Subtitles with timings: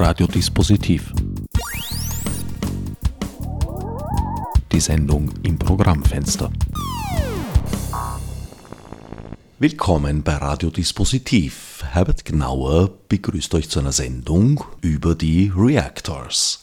[0.00, 1.12] Radiodispositiv.
[4.70, 6.52] Die Sendung im Programmfenster.
[9.58, 11.82] Willkommen bei Radiodispositiv.
[11.90, 16.62] Herbert Gnauer begrüßt euch zu einer Sendung über die Reactors.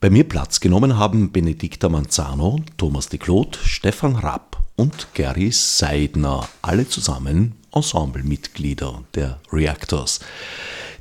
[0.00, 6.48] Bei mir Platz genommen haben Benedikta Manzano, Thomas de Claude, Stefan Rapp und Gary Seidner,
[6.62, 10.20] alle zusammen Ensemblemitglieder der Reactors,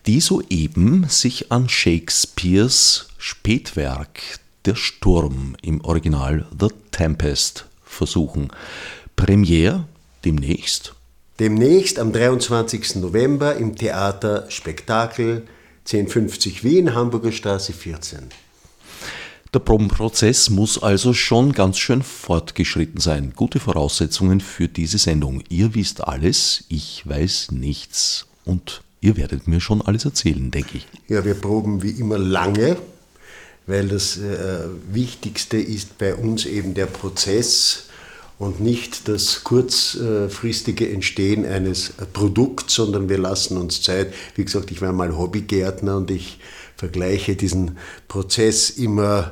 [0.08, 8.48] die soeben sich an Shakespeares Spätwerk Der Sturm im Original The Tempest versuchen.
[9.17, 9.84] Premiere
[10.23, 10.94] demnächst?
[11.41, 12.95] Demnächst am 23.
[12.95, 15.45] November im Theater Spektakel
[15.86, 18.30] 1050 Wien, Hamburger Straße 14.
[19.53, 23.34] Der Probenprozess muss also schon ganz schön fortgeschritten sein.
[23.36, 25.44] Gute Voraussetzungen für diese Sendung.
[25.50, 28.26] Ihr wisst alles, ich weiß nichts.
[28.45, 30.88] Und ihr werdet mir schon alles erzählen, denke ich.
[31.08, 32.78] Ja, wir proben wie immer lange,
[33.66, 37.88] weil das äh, Wichtigste ist bei uns eben der Prozess
[38.39, 44.14] und nicht das kurzfristige Entstehen eines Produkts, sondern wir lassen uns Zeit.
[44.36, 46.39] Wie gesagt, ich war mal Hobbygärtner und ich
[46.76, 49.32] vergleiche diesen Prozess immer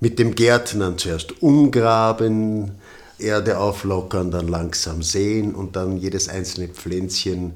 [0.00, 0.98] mit dem Gärtnern.
[0.98, 2.72] Zuerst umgraben,
[3.18, 7.52] Erde auflockern, dann langsam säen und dann jedes einzelne Pflänzchen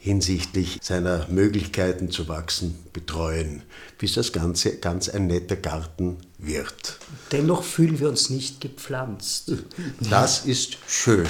[0.00, 3.62] hinsichtlich seiner Möglichkeiten zu wachsen betreuen,
[3.98, 6.98] bis das Ganze ganz ein netter Garten wird.
[7.32, 9.52] Dennoch fühlen wir uns nicht gepflanzt.
[10.08, 11.26] Das ist schön.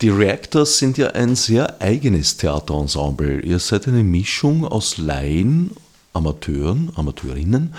[0.00, 3.40] Die Reactors sind ja ein sehr eigenes Theaterensemble.
[3.40, 5.70] Ihr seid eine Mischung aus Laien,
[6.12, 7.74] Amateuren, Amateurinnen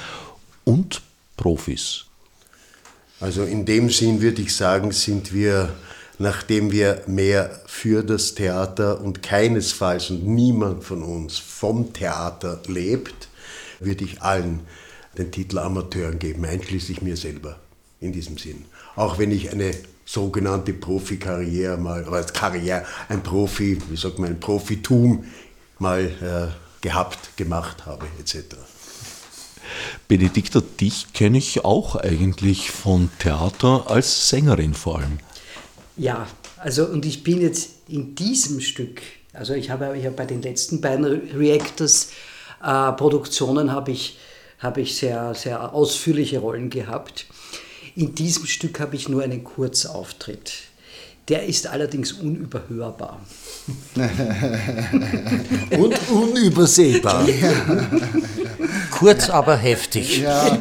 [0.63, 1.01] und
[1.35, 2.05] Profis.
[3.19, 5.73] Also in dem Sinn würde ich sagen, sind wir,
[6.21, 13.27] nachdem wir mehr für das Theater und keinesfalls und niemand von uns vom Theater lebt,
[13.79, 14.61] würde ich allen
[15.17, 17.59] den Titel Amateuren geben, einschließlich mir selber
[17.99, 18.65] in diesem Sinn.
[18.95, 19.71] Auch wenn ich eine
[20.05, 25.25] sogenannte Profikarriere mal, oder Karriere, ein Profi, wie sagt man, ein Profitum
[25.79, 28.55] mal äh, gehabt, gemacht habe, etc.
[30.07, 35.19] Benedikta, dich kenne ich auch eigentlich von Theater als Sängerin vor allem.
[35.97, 39.01] Ja, also und ich bin jetzt in diesem Stück,
[39.33, 42.11] also ich habe, habe bei den letzten beiden Reactors
[42.63, 42.91] äh,
[43.71, 44.17] habe ich,
[44.59, 47.25] habe ich sehr, sehr ausführliche Rollen gehabt.
[47.95, 50.53] In diesem Stück habe ich nur einen Kurzauftritt.
[51.31, 53.21] Der ist allerdings unüberhörbar.
[55.79, 57.25] Und unübersehbar.
[58.91, 60.19] Kurz, aber heftig.
[60.19, 60.57] Ja,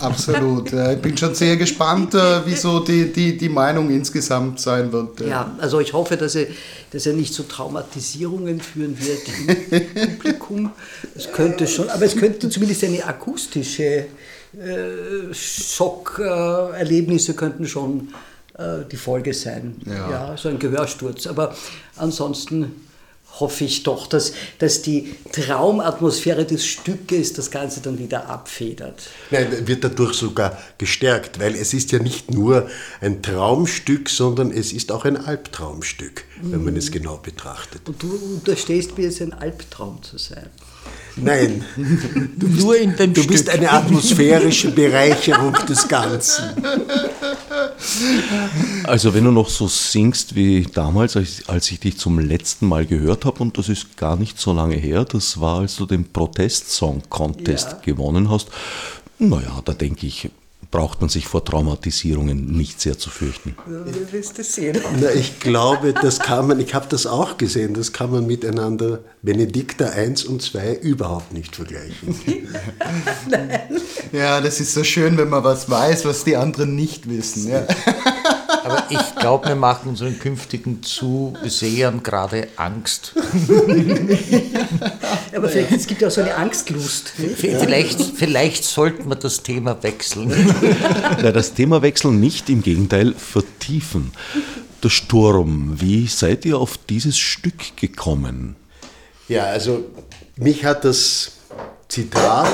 [0.00, 0.70] absolut.
[0.74, 5.20] Ich bin schon sehr gespannt, äh, wie so die, die, die Meinung insgesamt sein wird.
[5.20, 6.48] Ja, also ich hoffe, dass er,
[6.90, 9.22] dass er nicht zu Traumatisierungen führen wird
[9.70, 10.70] im Publikum.
[11.14, 14.04] Es könnte schon, aber es könnte zumindest eine akustische äh,
[15.32, 18.08] Schockerlebnisse könnten schon
[18.58, 19.76] äh, die Folge sein.
[19.86, 20.10] Ja.
[20.10, 21.26] ja, so ein Gehörsturz.
[21.26, 21.54] Aber
[21.96, 22.72] ansonsten
[23.40, 29.08] hoffe ich doch, dass, dass die Traumatmosphäre des Stückes das Ganze dann wieder abfedert.
[29.30, 32.68] Nein, wird dadurch sogar gestärkt, weil es ist ja nicht nur
[33.00, 37.88] ein Traumstück, sondern es ist auch ein Albtraumstück, wenn man es genau betrachtet.
[37.88, 40.50] Und du unterstehst mir, es ein Albtraum zu sein.
[41.16, 46.44] Nein, du bist, Nur in dem du bist eine atmosphärische Bereicherung des Ganzen.
[48.84, 53.24] Also wenn du noch so singst wie damals, als ich dich zum letzten Mal gehört
[53.24, 57.68] habe, und das ist gar nicht so lange her, das war, als du den Protest-Song-Contest
[57.70, 57.78] ja.
[57.82, 58.48] gewonnen hast,
[59.18, 60.30] naja, da denke ich,
[60.74, 63.54] braucht man sich vor Traumatisierungen nicht sehr zu fürchten.
[63.64, 64.80] Wie willst du sehen?
[65.00, 68.98] Na, ich glaube, das kann man, ich habe das auch gesehen, das kann man miteinander
[69.22, 72.16] Benedikta 1 und 2 überhaupt nicht vergleichen.
[73.30, 73.60] Nein.
[74.10, 77.50] Ja, das ist so schön, wenn man was weiß, was die anderen nicht wissen.
[77.50, 77.68] Ja.
[78.64, 83.14] Aber ich glaube, wir machen unseren künftigen Zusehern gerade Angst.
[85.36, 87.12] Aber vielleicht, es gibt ja auch so eine Angstlust.
[87.36, 90.32] Vielleicht, vielleicht sollten wir das Thema wechseln.
[91.22, 94.12] Na, das Thema wechseln nicht, im Gegenteil vertiefen.
[94.82, 98.56] Der Sturm, wie seid ihr auf dieses Stück gekommen?
[99.28, 99.84] Ja, also
[100.36, 101.32] mich hat das
[101.88, 102.52] Zitat,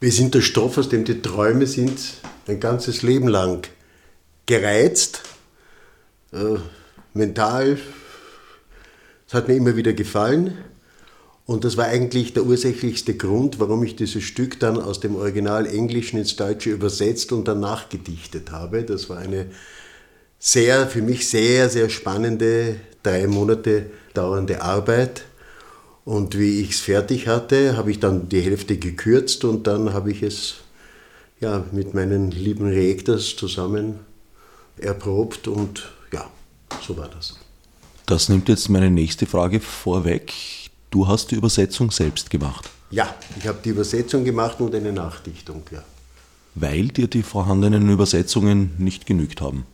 [0.00, 1.98] wir sind der Stoff, aus dem die Träume sind,
[2.46, 3.66] ein ganzes Leben lang
[4.46, 5.22] gereizt,
[6.32, 6.58] äh,
[7.14, 7.78] mental.
[9.26, 10.58] Es hat mir immer wieder gefallen.
[11.44, 15.66] Und das war eigentlich der ursächlichste Grund, warum ich dieses Stück dann aus dem Original
[15.66, 18.84] Englischen ins Deutsche übersetzt und danach gedichtet habe.
[18.84, 19.46] Das war eine
[20.38, 25.24] sehr, für mich sehr, sehr spannende, drei Monate dauernde Arbeit.
[26.04, 30.10] Und wie ich es fertig hatte, habe ich dann die Hälfte gekürzt und dann habe
[30.10, 30.56] ich es
[31.40, 34.00] ja, mit meinen lieben Reaktors zusammen
[34.78, 36.30] erprobt und ja,
[36.86, 37.36] so war das.
[38.06, 40.32] Das nimmt jetzt meine nächste Frage vorweg.
[40.90, 42.68] Du hast die Übersetzung selbst gemacht.
[42.90, 45.82] Ja, ich habe die Übersetzung gemacht und eine Nachdichtung, ja.
[46.54, 49.64] Weil dir die vorhandenen Übersetzungen nicht genügt haben.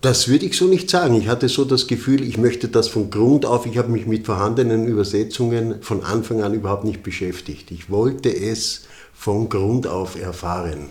[0.00, 1.14] Das würde ich so nicht sagen.
[1.14, 4.26] Ich hatte so das Gefühl, ich möchte das von Grund auf, ich habe mich mit
[4.26, 7.70] vorhandenen Übersetzungen von Anfang an überhaupt nicht beschäftigt.
[7.70, 10.90] Ich wollte es von Grund auf erfahren.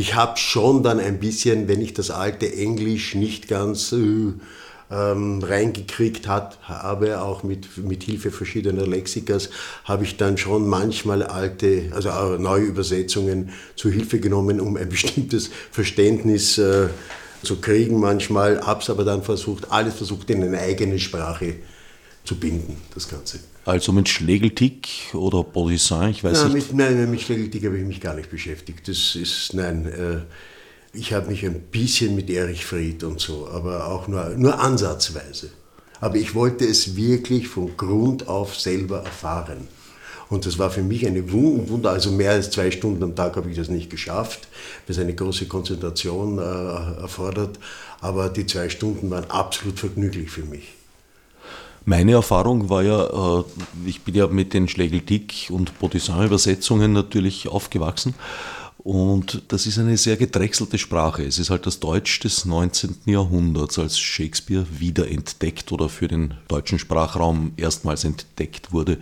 [0.00, 4.32] Ich habe schon dann ein bisschen, wenn ich das alte Englisch nicht ganz äh,
[4.90, 9.50] ähm, reingekriegt hat, habe, auch mit, mit Hilfe verschiedener Lexikas,
[9.84, 14.88] habe ich dann schon manchmal alte, also äh, neue Übersetzungen zu Hilfe genommen, um ein
[14.88, 16.88] bestimmtes Verständnis äh,
[17.42, 21.56] zu kriegen manchmal, habe es aber dann versucht, alles versucht in eine eigene Sprache
[22.24, 23.40] zu binden, das Ganze.
[23.64, 26.72] Also mit Schlegeltick oder Bodyssin, ich weiß nein, nicht.
[26.72, 28.88] Mit, nein, mit Schlegeltick habe ich mich gar nicht beschäftigt.
[28.88, 33.86] Das ist, nein, äh, ich habe mich ein bisschen mit Erich Fried und so, aber
[33.88, 35.50] auch nur, nur ansatzweise.
[36.00, 39.68] Aber ich wollte es wirklich von Grund auf selber erfahren.
[40.30, 43.50] Und das war für mich eine Wunder, also mehr als zwei Stunden am Tag habe
[43.50, 44.48] ich das nicht geschafft,
[44.86, 47.58] weil es eine große Konzentration äh, erfordert.
[48.00, 50.72] Aber die zwei Stunden waren absolut vergnüglich für mich.
[51.90, 53.44] Meine Erfahrung war ja, äh,
[53.84, 58.14] ich bin ja mit den Schlegel-Dick und Bodissin-Übersetzungen natürlich aufgewachsen.
[58.78, 61.24] Und das ist eine sehr gedrechselte Sprache.
[61.24, 62.98] Es ist halt das Deutsch des 19.
[63.06, 68.98] Jahrhunderts, als Shakespeare wiederentdeckt oder für den deutschen Sprachraum erstmals entdeckt wurde.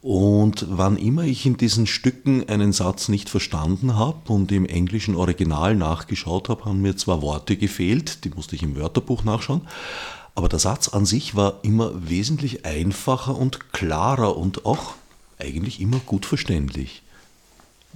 [0.00, 5.14] Und wann immer ich in diesen Stücken einen Satz nicht verstanden habe und im englischen
[5.14, 9.60] Original nachgeschaut habe, haben mir zwar Worte gefehlt, die musste ich im Wörterbuch nachschauen,
[10.34, 14.94] aber der Satz an sich war immer wesentlich einfacher und klarer und auch
[15.38, 17.02] eigentlich immer gut verständlich.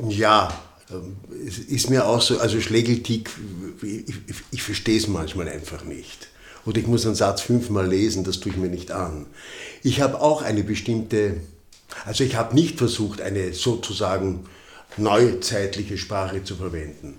[0.08, 0.52] Ja,
[0.90, 1.16] ähm,
[1.46, 3.30] es ist mir auch so, also Schlegeltick,
[3.82, 6.28] ich, ich, ich verstehe es manchmal einfach nicht.
[6.66, 9.26] Oder ich muss einen Satz fünfmal lesen, das tue ich mir nicht an.
[9.82, 11.40] Ich habe auch eine bestimmte
[12.04, 14.46] also ich habe nicht versucht, eine sozusagen
[14.96, 17.18] neuzeitliche Sprache zu verwenden.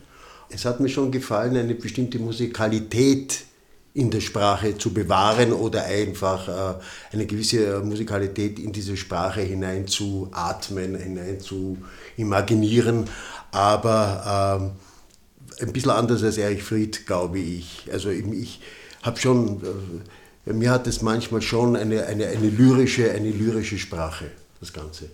[0.49, 3.45] Es hat mir schon gefallen, eine bestimmte Musikalität
[3.97, 9.87] in der Sprache zu bewahren oder einfach äh, eine gewisse Musikalität in diese Sprache hinein
[9.87, 11.79] zu atmen, hinein zu
[12.15, 13.09] imaginieren.
[13.51, 14.71] Aber
[15.59, 17.89] äh, ein bisschen anders als Erich Fried, glaube ich.
[17.91, 18.61] Also ich
[19.01, 19.63] habe schon,
[20.45, 24.25] äh, mir hat es manchmal schon eine, eine, eine, lyrische, eine lyrische Sprache
[24.59, 25.09] das Ganze.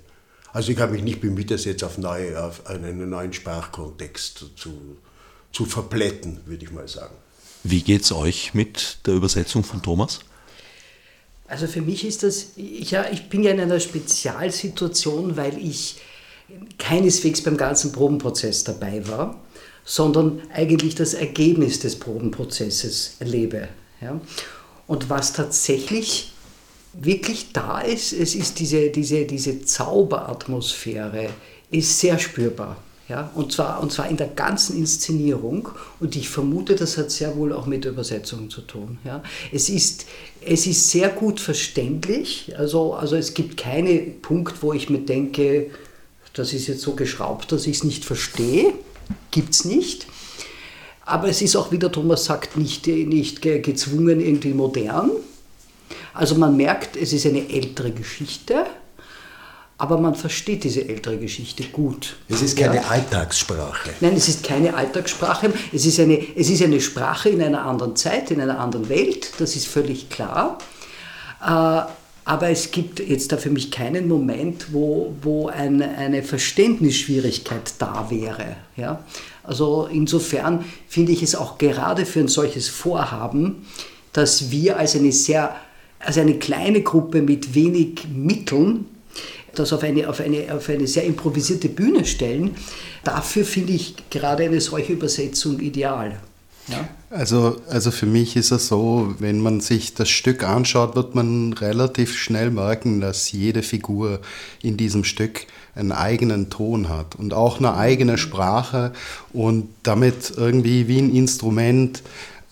[0.52, 4.98] Also ich habe mich nicht bemüht, das jetzt auf, neue, auf einen neuen Sprachkontext zu,
[5.54, 7.16] zu verplätten, würde ich mal sagen.
[7.64, 10.20] Wie geht es euch mit der Übersetzung von Thomas?
[11.48, 15.98] Also für mich ist das, ich, ja, ich bin ja in einer Spezialsituation, weil ich
[16.78, 19.40] keineswegs beim ganzen Probenprozess dabei war,
[19.86, 23.70] sondern eigentlich das Ergebnis des Probenprozesses erlebe.
[24.02, 24.20] Ja.
[24.88, 26.34] Und was tatsächlich
[26.94, 31.30] wirklich da ist, es ist diese, diese, diese Zauberatmosphäre,
[31.72, 32.78] ist sehr spürbar.
[33.10, 35.70] Ja, und, zwar, und zwar in der ganzen Inszenierung.
[36.00, 38.98] Und ich vermute, das hat sehr wohl auch mit der Übersetzung zu tun.
[39.04, 39.22] Ja.
[39.52, 40.06] Es, ist,
[40.42, 42.54] es ist sehr gut verständlich.
[42.58, 45.72] Also, also es gibt keinen Punkt, wo ich mir denke,
[46.34, 48.74] das ist jetzt so geschraubt, dass ich es nicht verstehe.
[49.32, 50.08] Gibt es nicht.
[51.06, 55.12] Aber es ist auch, wie der Thomas sagt, nicht, nicht gezwungen irgendwie modern.
[56.14, 58.66] Also man merkt, es ist eine ältere Geschichte,
[59.84, 62.16] aber man versteht diese ältere Geschichte gut.
[62.30, 62.84] Es ist keine ja?
[62.84, 63.90] Alltagssprache.
[64.00, 65.52] Nein, es ist keine Alltagssprache.
[65.74, 69.34] Es ist, eine, es ist eine Sprache in einer anderen Zeit, in einer anderen Welt,
[69.40, 70.58] das ist völlig klar.
[71.42, 71.82] Äh,
[72.24, 78.08] aber es gibt jetzt da für mich keinen Moment, wo, wo ein, eine Verständnisschwierigkeit da
[78.10, 78.56] wäre.
[78.78, 79.04] Ja?
[79.44, 83.68] Also insofern finde ich es auch gerade für ein solches Vorhaben,
[84.14, 85.54] dass wir als eine sehr
[86.00, 88.86] also eine kleine Gruppe mit wenig Mitteln,
[89.56, 92.56] das auf eine, auf, eine, auf eine sehr improvisierte Bühne stellen,
[93.04, 96.20] dafür finde ich gerade eine solche Übersetzung ideal.
[96.68, 96.88] Ja?
[97.10, 101.54] Also, also für mich ist es so, wenn man sich das Stück anschaut, wird man
[101.54, 104.20] relativ schnell merken, dass jede Figur
[104.62, 105.46] in diesem Stück
[105.76, 108.94] einen eigenen Ton hat und auch eine eigene Sprache
[109.34, 112.02] und damit irgendwie wie ein Instrument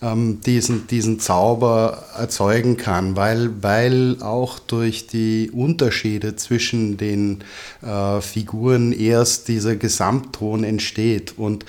[0.02, 7.44] ähm, diesen, diesen Zauber erzeugen kann, weil, weil auch durch die Unterschiede zwischen den
[7.82, 11.38] äh, Figuren erst dieser Gesamtton entsteht.
[11.38, 11.64] Und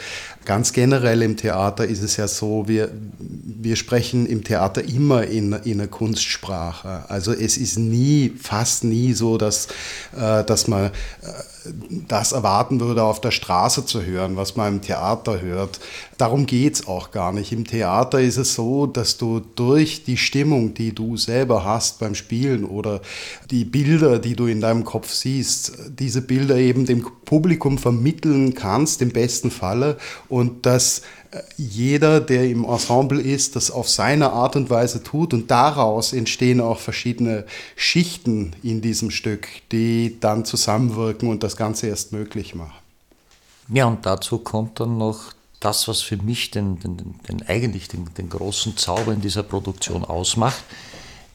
[0.45, 5.53] Ganz generell im Theater ist es ja so, wir, wir sprechen im Theater immer in,
[5.53, 7.05] in einer Kunstsprache.
[7.09, 9.67] Also es ist nie, fast nie so, dass,
[10.17, 10.91] äh, dass man äh,
[12.07, 15.79] das erwarten würde, auf der Straße zu hören, was man im Theater hört.
[16.17, 17.51] Darum geht es auch gar nicht.
[17.51, 22.15] Im Theater ist es so, dass du durch die Stimmung, die du selber hast beim
[22.15, 23.01] Spielen oder
[23.49, 29.01] die Bilder, die du in deinem Kopf siehst, diese Bilder eben dem Publikum vermitteln kannst,
[29.01, 29.97] im besten Falle,
[30.33, 35.31] und dass äh, jeder, der im Ensemble ist, das auf seine Art und Weise tut.
[35.31, 41.85] Und daraus entstehen auch verschiedene Schichten in diesem Stück, die dann zusammenwirken und das Ganze
[41.85, 42.73] erst möglich machen.
[43.71, 46.97] Ja, und dazu kommt dann noch das, was für mich den, den,
[47.29, 50.63] den eigentlich den, den, großen Zauber in dieser Produktion ausmacht,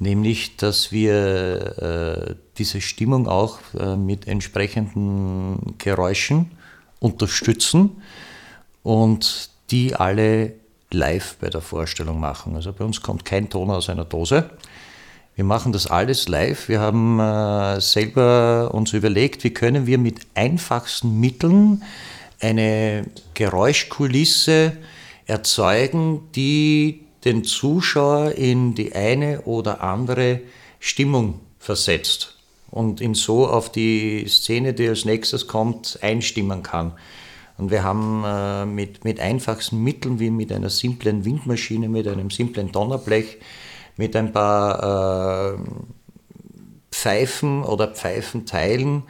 [0.00, 6.50] nämlich, dass wir äh, diese Stimmung auch äh, mit entsprechenden Geräuschen
[6.98, 8.02] unterstützen
[8.82, 10.52] und die alle
[10.90, 12.54] live bei der Vorstellung machen.
[12.56, 14.50] Also bei uns kommt kein Ton aus einer Dose.
[15.36, 16.68] Wir machen das alles live.
[16.68, 21.84] Wir haben äh, selber uns überlegt, wie können wir mit einfachsten Mitteln
[22.40, 23.04] eine
[23.34, 24.72] Geräuschkulisse
[25.26, 30.40] erzeugen, die den Zuschauer in die eine oder andere
[30.80, 32.36] Stimmung versetzt
[32.70, 36.92] und ihn so auf die Szene, die als nächstes kommt, einstimmen kann.
[37.58, 42.30] Und wir haben äh, mit, mit einfachsten Mitteln wie mit einer simplen Windmaschine, mit einem
[42.30, 43.38] simplen Donnerblech,
[43.96, 45.58] mit ein paar äh,
[46.90, 49.02] Pfeifen oder Pfeifenteilen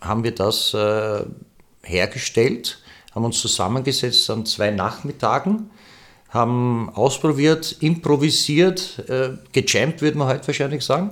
[0.00, 1.24] haben wir das äh,
[1.82, 2.82] hergestellt,
[3.14, 5.70] haben uns zusammengesetzt an zwei Nachmittagen,
[6.30, 11.10] haben ausprobiert, improvisiert, äh, gejammt würde man heute wahrscheinlich sagen,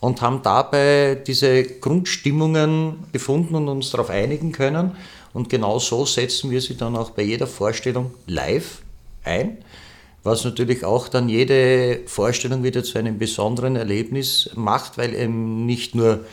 [0.00, 4.96] und haben dabei diese Grundstimmungen gefunden und uns darauf einigen können.
[5.32, 8.82] Und genau so setzen wir sie dann auch bei jeder Vorstellung live
[9.24, 9.58] ein,
[10.22, 15.94] was natürlich auch dann jede Vorstellung wieder zu einem besonderen Erlebnis macht, weil eben nicht
[15.94, 16.24] nur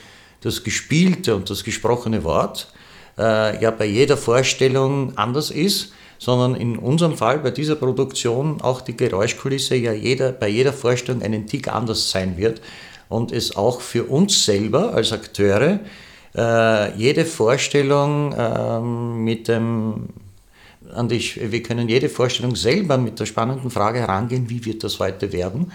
[0.41, 2.71] das gespielte und das gesprochene Wort
[3.17, 8.81] äh, ja bei jeder Vorstellung anders ist, sondern in unserem Fall bei dieser Produktion auch
[8.81, 12.61] die Geräuschkulisse ja jeder, bei jeder Vorstellung einen Tick anders sein wird
[13.07, 15.79] und es auch für uns selber als Akteure
[16.35, 20.09] äh, jede Vorstellung äh, mit dem
[20.93, 21.21] an die,
[21.51, 25.71] wir können jede Vorstellung selber mit der spannenden Frage herangehen, wie wird das heute werden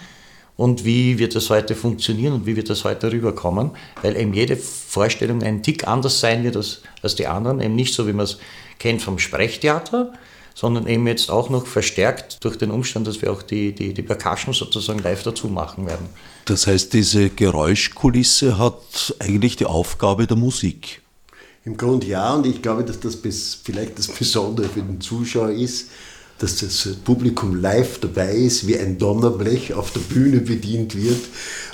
[0.57, 4.57] und wie wird das heute funktionieren und wie wird das heute rüberkommen, weil eben jede
[4.57, 8.25] Vorstellung ein Tick anders sein wird als, als die anderen, eben nicht so, wie man
[8.25, 8.39] es
[8.79, 10.13] kennt vom Sprechtheater,
[10.55, 14.03] sondern eben jetzt auch noch verstärkt durch den Umstand, dass wir auch die, die, die
[14.03, 16.09] Percussion sozusagen live dazu machen werden.
[16.45, 21.01] Das heißt, diese Geräuschkulisse hat eigentlich die Aufgabe der Musik.
[21.65, 25.51] Im Grunde ja, und ich glaube, dass das bis, vielleicht das Besondere für den Zuschauer
[25.51, 25.89] ist,
[26.39, 31.21] dass das Publikum live dabei ist, wie ein Donnerblech auf der Bühne bedient wird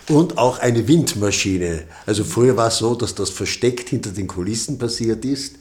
[0.09, 1.85] und auch eine Windmaschine.
[2.07, 5.57] Also früher war es so, dass das versteckt hinter den Kulissen passiert ist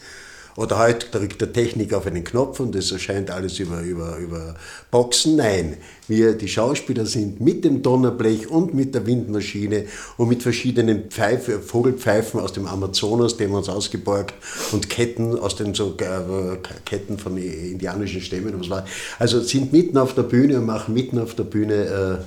[0.55, 4.55] oder heute drückt der Technik auf einen Knopf und es erscheint alles über, über, über
[4.91, 5.35] Boxen.
[5.37, 5.77] Nein,
[6.07, 9.85] wir, die Schauspieler sind mit dem Donnerblech und mit der Windmaschine
[10.17, 14.33] und mit verschiedenen Pfeife, Vogelpfeifen aus dem Amazonas, dem uns ausgeborgt,
[14.71, 18.59] und Ketten aus den so, äh, Ketten von indianischen Stämmen.
[18.59, 18.85] Was war.
[19.17, 22.23] Also sind mitten auf der Bühne und machen mitten auf der Bühne äh,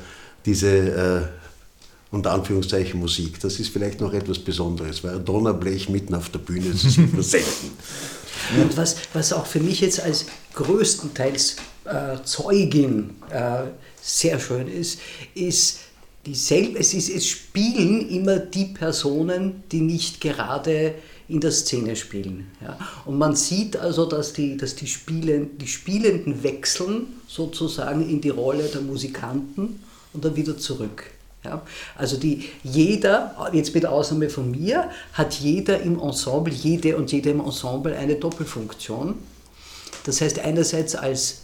[0.46, 1.41] diese äh,
[2.12, 3.40] unter Anführungszeichen Musik.
[3.40, 6.98] Das ist vielleicht noch etwas Besonderes, weil ein Donnerblech mitten auf der Bühne das ist
[6.98, 7.72] immer selten.
[8.60, 13.64] Und was, was auch für mich jetzt als größtenteils äh, Zeugin äh,
[14.00, 15.00] sehr schön ist,
[15.34, 15.78] ist,
[16.26, 20.94] dieselbe, es, ist, es spielen immer die Personen, die nicht gerade
[21.28, 22.48] in der Szene spielen.
[22.60, 22.78] Ja.
[23.06, 28.28] Und man sieht also, dass, die, dass die, Spielen, die Spielenden wechseln sozusagen in die
[28.28, 29.80] Rolle der Musikanten
[30.12, 31.04] und dann wieder zurück.
[31.44, 31.62] Ja,
[31.96, 37.30] also die, jeder, jetzt mit Ausnahme von mir, hat jeder im Ensemble, jede und jede
[37.30, 39.16] im Ensemble eine Doppelfunktion.
[40.04, 41.42] Das heißt einerseits als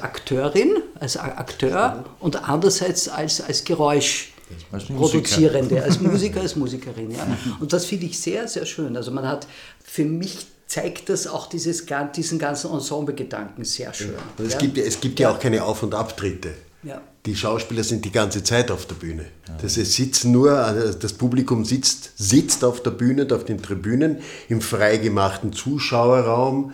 [0.00, 4.32] Akteurin, als Akteur und andererseits als, als Geräusch.
[4.72, 7.10] Als Produzierende, als Musiker, als Musikerin.
[7.10, 7.26] Ja.
[7.60, 8.96] Und das finde ich sehr, sehr schön.
[8.96, 9.46] Also man hat,
[9.82, 11.84] für mich zeigt das auch dieses,
[12.16, 14.14] diesen ganzen Ensemble-Gedanken sehr schön.
[14.38, 14.44] Ja.
[14.44, 16.54] Es, gibt, es gibt ja auch keine Auf- und Abtritte.
[16.82, 17.00] Ja.
[17.26, 19.26] Die Schauspieler sind die ganze Zeit auf der Bühne.
[19.60, 24.18] Das heißt, sitzen nur, also das Publikum sitzt, sitzt auf der Bühne, auf den Tribünen,
[24.48, 26.72] im freigemachten Zuschauerraum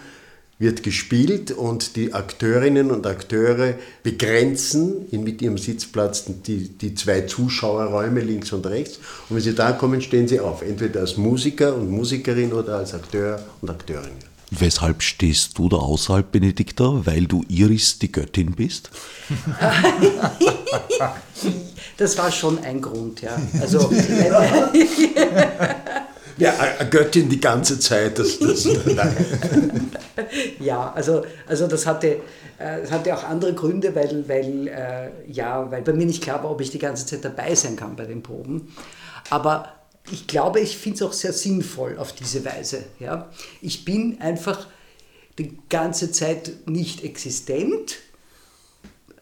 [0.58, 8.20] wird gespielt und die Akteurinnen und Akteure begrenzen mit ihrem Sitzplatz die, die zwei Zuschauerräume
[8.20, 8.98] links und rechts.
[9.28, 12.94] Und wenn sie da kommen, stehen sie auf, entweder als Musiker und Musikerin oder als
[12.94, 14.33] Akteur und Akteurin.
[14.50, 17.04] Weshalb stehst du da außerhalb, Benedikta?
[17.04, 18.90] Weil du Iris die Göttin bist?
[21.96, 23.36] das war schon ein Grund, ja.
[23.60, 23.78] Also,
[26.38, 28.18] ja, eine Göttin die ganze Zeit.
[28.18, 28.68] Das, das,
[30.60, 32.20] ja, also, also das hatte,
[32.58, 36.42] äh, das hatte auch andere Gründe, weil, weil, äh, ja, weil bei mir nicht klar
[36.42, 38.72] war, ob ich die ganze Zeit dabei sein kann bei den Proben.
[39.30, 39.73] Aber
[40.10, 42.84] ich glaube, ich finde es auch sehr sinnvoll auf diese Weise.
[42.98, 43.30] Ja?
[43.62, 44.66] Ich bin einfach
[45.38, 47.96] die ganze Zeit nicht existent,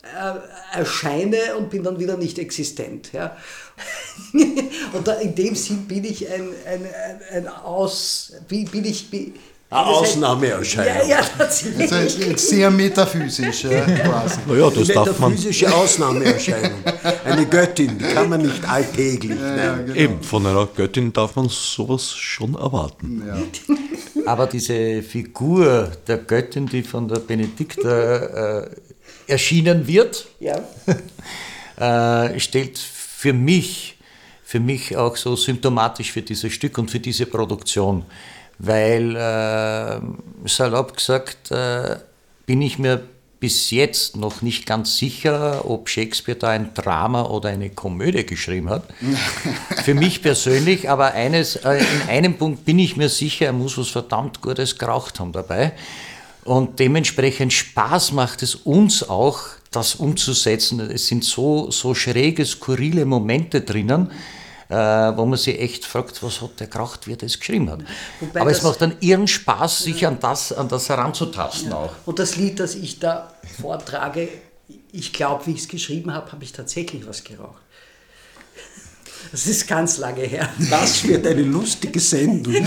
[0.02, 3.12] äh, erscheine und bin dann wieder nicht existent.
[3.12, 3.36] Ja?
[4.92, 9.08] und da, in dem Sinn bin ich ein, ein, ein, ein Aus, bin, bin ich,
[9.08, 9.34] bin,
[9.73, 11.09] eine Ausnahmeerscheinung.
[11.09, 11.93] Ja, ja, tatsächlich.
[11.93, 14.41] Also sehr metaphysisch, ja, quasi.
[14.47, 15.31] Naja, das darf man.
[15.31, 16.79] Metaphysische Ausnahmeerscheinung.
[17.25, 19.38] Eine Göttin, die kann man nicht alltäglich.
[19.41, 19.95] Ja, genau.
[19.95, 23.23] Eben, von einer Göttin darf man sowas schon erwarten.
[23.26, 24.26] Ja.
[24.26, 28.71] Aber diese Figur der Göttin, die von der Benedikta äh,
[29.26, 30.61] erschienen wird, Ja.
[32.35, 33.97] äh, stellt für mich,
[34.45, 38.05] für mich auch so symptomatisch für dieses Stück und für diese Produktion.
[38.64, 41.97] Weil, äh, salopp gesagt, äh,
[42.47, 43.02] bin ich mir
[43.40, 48.71] bis jetzt noch nicht ganz sicher, ob Shakespeare da ein Drama oder eine Komödie geschrieben
[48.71, 48.85] hat.
[49.83, 53.76] Für mich persönlich, aber eines, äh, in einem Punkt bin ich mir sicher, er muss
[53.76, 55.73] was verdammt Gutes geraucht haben dabei.
[56.45, 59.40] Und dementsprechend Spaß macht es uns auch,
[59.73, 60.78] das umzusetzen.
[60.78, 64.12] Es sind so, so schräge, skurrile Momente drinnen,
[65.17, 67.81] wo man sich echt fragt, was hat der geraucht, wie er das geschrieben hat.
[68.21, 71.93] Wobei Aber es macht dann ihren Spaß, sich an das, an das heranzutasten auch.
[72.07, 74.29] Und das Lied, das ich da vortrage,
[74.93, 77.61] ich glaube, wie ich es geschrieben habe, habe ich tatsächlich was geraucht.
[79.31, 80.49] Das ist ganz lange her.
[80.69, 82.55] Das wird eine lustige Sendung.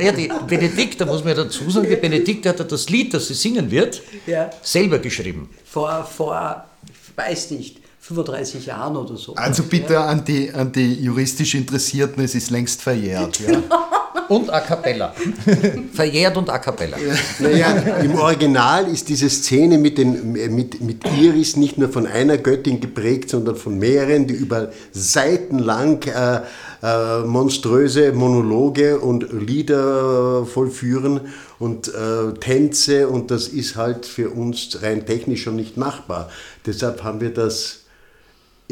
[0.00, 3.28] Ja, die Benedikta, muss man ja dazu sagen, die Benedikta hat ja das Lied, das
[3.28, 4.50] sie singen wird, Ja.
[4.62, 5.50] selber geschrieben.
[5.64, 9.34] Vor, vor, ich weiß nicht, 35 Jahren oder so.
[9.36, 13.38] Also bitte an die, an die juristisch Interessierten, es ist längst verjährt.
[13.38, 13.62] Ja.
[14.28, 15.14] Und a cappella.
[15.92, 16.96] Verjährt und a cappella.
[17.38, 17.72] Naja,
[18.02, 22.80] im Original ist diese Szene mit, den, mit, mit Iris nicht nur von einer Göttin
[22.80, 26.40] geprägt, sondern von mehreren, die über Seiten lang äh,
[26.82, 31.20] äh, monströse Monologe und Lieder vollführen
[31.58, 36.30] und äh, Tänze und das ist halt für uns rein technisch schon nicht machbar.
[36.64, 37.81] Deshalb haben wir das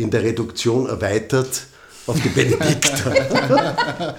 [0.03, 1.63] in der Reduktion erweitert
[2.07, 3.13] auf die Benedikta.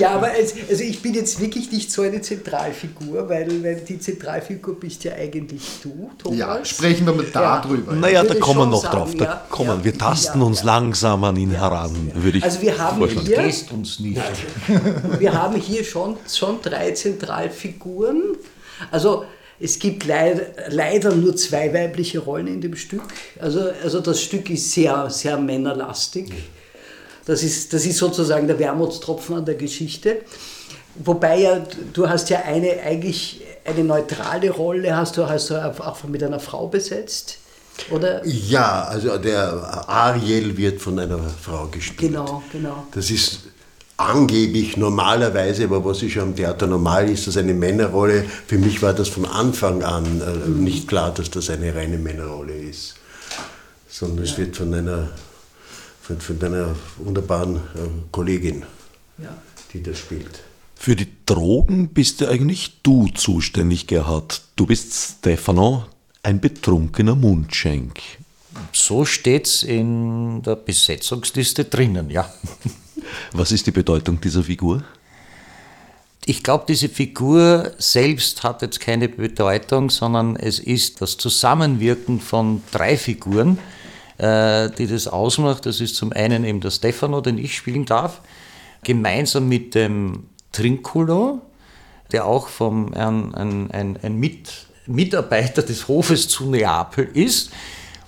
[0.00, 3.98] Ja, aber es, also ich bin jetzt wirklich nicht so eine Zentralfigur, weil, weil die
[3.98, 6.38] Zentralfigur bist ja eigentlich du, Thomas.
[6.38, 7.92] ja, sprechen wir mal darüber.
[7.94, 9.14] Naja, da kommen wir noch sagen, drauf.
[9.16, 9.42] Da ja.
[9.48, 9.78] kommen.
[9.78, 9.84] Ja.
[9.84, 10.66] Wir tasten Ja, uns ja.
[10.66, 13.38] langsam an ihn heran, würde ich Also wir haben hier,
[13.72, 14.20] uns nicht.
[15.18, 18.22] wir haben hier schon, schon drei Zentralfiguren.
[18.90, 19.24] Also
[19.58, 23.02] es gibt leid, leider nur zwei weibliche Rollen in dem Stück.
[23.40, 26.32] Also, also das Stück ist sehr, sehr männerlastig.
[27.24, 30.18] Das ist, das ist sozusagen der Wermutstropfen an der Geschichte.
[30.96, 36.04] Wobei ja, du hast ja eine eigentlich eine neutrale Rolle, hast du, hast du auch
[36.04, 37.38] mit einer Frau besetzt,
[37.90, 38.24] oder?
[38.24, 42.12] Ja, also der Ariel wird von einer Frau gespielt.
[42.12, 42.86] Genau, genau.
[42.92, 43.40] Das ist
[43.96, 48.24] angeblich normalerweise, aber was ist ja am Theater normal, ist das eine Männerrolle.
[48.46, 52.54] Für mich war das von Anfang an äh, nicht klar, dass das eine reine Männerrolle
[52.54, 52.94] ist.
[53.88, 55.08] Sondern es wird von einer,
[56.02, 57.60] von, von einer wunderbaren äh,
[58.12, 58.64] Kollegin,
[59.18, 59.36] Ja.
[59.72, 60.40] die das spielt.
[60.74, 64.42] Für die Drogen bist ja eigentlich du zuständig, Gerhard.
[64.56, 65.86] Du bist Stefano,
[66.22, 67.98] ein betrunkener Mundschenk.
[68.72, 72.30] So steht's in der Besetzungsliste drinnen, ja.
[73.32, 74.82] Was ist die Bedeutung dieser Figur?
[76.28, 82.62] Ich glaube, diese Figur selbst hat jetzt keine Bedeutung, sondern es ist das Zusammenwirken von
[82.72, 83.58] drei Figuren,
[84.18, 85.66] äh, die das ausmacht.
[85.66, 88.22] Das ist zum einen eben der Stefano, den ich spielen darf,
[88.82, 91.42] gemeinsam mit dem Trinculo,
[92.10, 94.48] der auch vom, ein, ein, ein, ein Mit,
[94.86, 97.50] Mitarbeiter des Hofes zu Neapel ist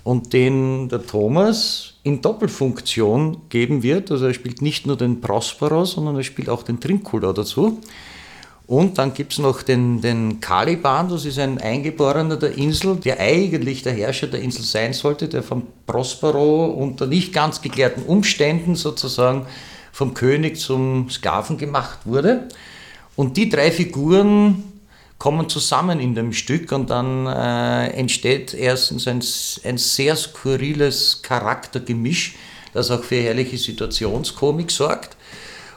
[0.02, 4.10] und den der Thomas in Doppelfunktion geben wird.
[4.10, 7.78] Also er spielt nicht nur den Prospero, sondern er spielt auch den Trinculo dazu.
[8.66, 13.18] Und dann gibt es noch den, den Caliban, das ist ein Eingeborener der Insel, der
[13.18, 18.74] eigentlich der Herrscher der Insel sein sollte, der vom Prospero unter nicht ganz geklärten Umständen
[18.74, 19.46] sozusagen
[19.92, 22.48] vom König zum Sklaven gemacht wurde.
[23.16, 24.64] Und die drei Figuren
[25.18, 29.22] kommen zusammen in dem Stück und dann äh, entsteht erstens ein,
[29.64, 32.36] ein sehr skurriles Charaktergemisch,
[32.72, 35.16] das auch für herrliche Situationskomik sorgt.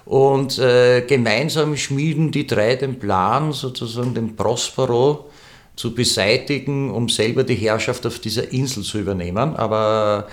[0.06, 5.30] Und äh, gemeinsam schmieden die drei den Plan, sozusagen den Prospero
[5.75, 9.56] zu beseitigen, um selber die Herrschaft auf dieser Insel zu übernehmen.
[9.56, 10.27] Aber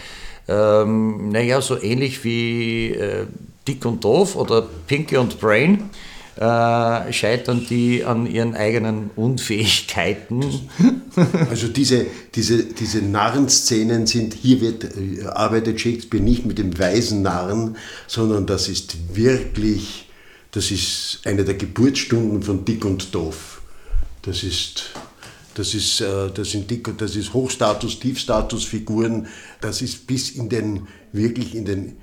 [0.48, 3.26] ähm, naja, so ähnlich wie äh,
[3.66, 5.90] Dick und Doof oder Pinky und Brain
[6.38, 10.44] äh, scheitern die an ihren eigenen Unfähigkeiten.
[11.50, 17.22] Also diese, diese, diese Narrenszenen sind, hier wird, äh, arbeitet Shakespeare nicht mit dem weisen
[17.22, 20.08] Narren, sondern das ist wirklich,
[20.52, 23.62] das ist eine der Geburtsstunden von Dick und Doof.
[24.22, 24.92] Das ist
[25.54, 29.26] das, ist, äh, das sind Dick, das ist Hochstatus, Tiefstatusfiguren.
[29.60, 31.96] Das ist bis in den, wirklich in den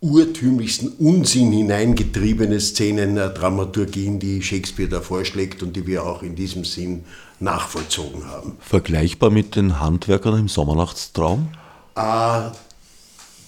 [0.00, 6.36] urtümlichsten Unsinn hineingetriebene Szenen der Dramaturgien, die Shakespeare da vorschlägt und die wir auch in
[6.36, 7.04] diesem Sinn
[7.40, 8.56] nachvollzogen haben.
[8.60, 11.48] Vergleichbar mit den Handwerkern im Sommernachtstraum?
[11.94, 12.50] Äh,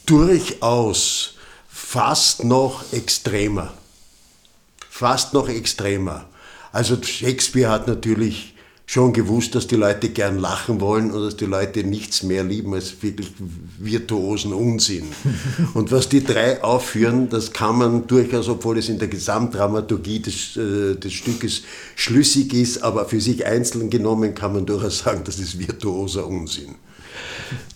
[0.07, 1.35] durchaus
[1.69, 3.73] fast noch extremer.
[4.91, 6.27] Fast noch extremer.
[6.73, 8.55] Also Shakespeare hat natürlich
[8.89, 12.73] schon gewusst, dass die Leute gern lachen wollen und dass die Leute nichts mehr lieben
[12.73, 13.31] als wirklich
[13.79, 15.05] virtuosen Unsinn.
[15.75, 20.57] Und was die drei aufführen, das kann man durchaus, obwohl es in der Gesamtdramaturgie des,
[20.57, 21.65] äh, des Stückes
[21.97, 26.77] schlüssig ist, aber für sich einzeln genommen kann man durchaus sagen, das ist virtuoser Unsinn.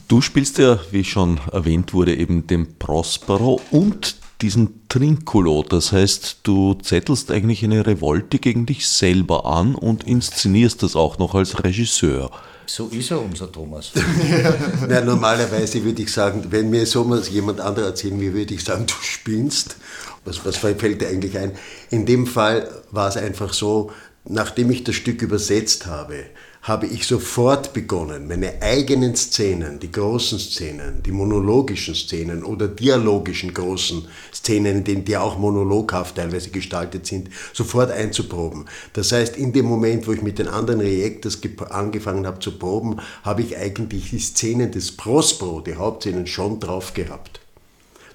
[0.08, 5.62] Du spielst ja, wie schon erwähnt wurde, eben den Prospero und diesen Trinculo.
[5.62, 11.18] Das heißt, du zettelst eigentlich eine Revolte gegen dich selber an und inszenierst das auch
[11.18, 12.30] noch als Regisseur.
[12.66, 13.92] So ist er, unser Thomas.
[14.88, 18.86] ja, normalerweise würde ich sagen, wenn mir so jemand anderer erzählen würde, würde ich sagen,
[18.86, 19.76] du spinnst.
[20.24, 21.52] Was, was fällt dir eigentlich ein?
[21.90, 23.90] In dem Fall war es einfach so,
[24.24, 26.24] nachdem ich das Stück übersetzt habe,
[26.62, 33.52] habe ich sofort begonnen, meine eigenen Szenen, die großen Szenen, die monologischen Szenen oder dialogischen
[33.52, 38.66] großen Szenen, in denen die auch monologhaft teilweise gestaltet sind, sofort einzuproben.
[38.92, 43.00] Das heißt, in dem Moment, wo ich mit den anderen Reactors angefangen habe zu proben,
[43.24, 47.41] habe ich eigentlich die Szenen des Prospero, die Hauptszenen, schon drauf gehabt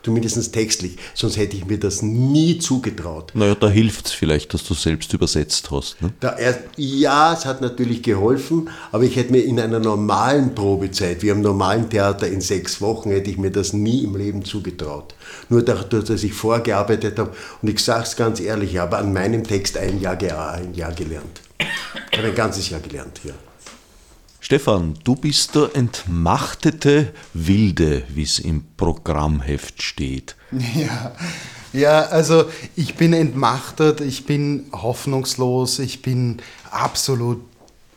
[0.04, 3.32] zumindest textlich, sonst hätte ich mir das nie zugetraut.
[3.34, 6.02] Naja, da hilft es vielleicht, dass du selbst übersetzt hast.
[6.02, 6.12] Ne?
[6.38, 11.32] Erst, ja, es hat natürlich geholfen, aber ich hätte mir in einer normalen Probezeit, wie
[11.32, 15.16] am normalen Theater in sechs Wochen, hätte ich mir das nie im Leben zugetraut.
[15.50, 17.32] Nur dadurch, dass ich vorgearbeitet habe,
[17.62, 20.18] und ich sage es ganz ehrlich, ich habe an meinem Text ein Jahr,
[20.54, 21.42] ein Jahr gelernt.
[22.12, 23.34] Ich habe ein ganzes Jahr gelernt hier.
[24.48, 30.38] Stefan, du bist der entmachtete Wilde, wie es im Programmheft steht.
[30.74, 31.12] Ja.
[31.74, 32.46] Ja, also
[32.78, 36.38] ich bin entmachtet, ich bin hoffnungslos, ich bin
[36.72, 37.42] absolut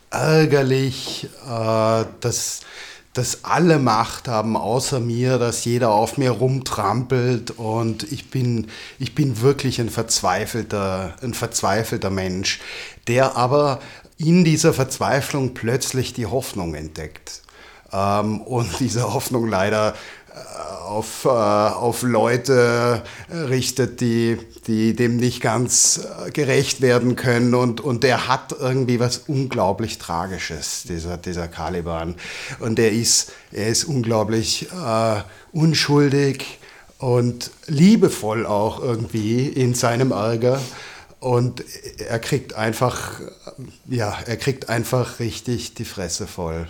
[0.09, 2.59] ärgerlich, äh, dass,
[3.13, 8.67] dass alle Macht haben außer mir, dass jeder auf mir rumtrampelt und ich bin,
[8.99, 12.59] ich bin wirklich ein verzweifelter, ein verzweifelter Mensch,
[13.07, 13.79] der aber
[14.25, 17.41] in dieser Verzweiflung plötzlich die Hoffnung entdeckt.
[17.91, 19.95] Ähm, und diese Hoffnung leider
[20.33, 27.55] äh, auf, äh, auf Leute richtet, die, die dem nicht ganz äh, gerecht werden können.
[27.55, 32.15] Und, und der hat irgendwie was unglaublich Tragisches, dieser, dieser Caliban.
[32.59, 36.59] Und er ist, er ist unglaublich äh, unschuldig
[36.97, 40.61] und liebevoll auch irgendwie in seinem Ärger.
[41.21, 41.63] Und
[41.99, 43.21] er kriegt einfach,
[43.87, 46.67] ja, er kriegt einfach richtig die Fresse voll.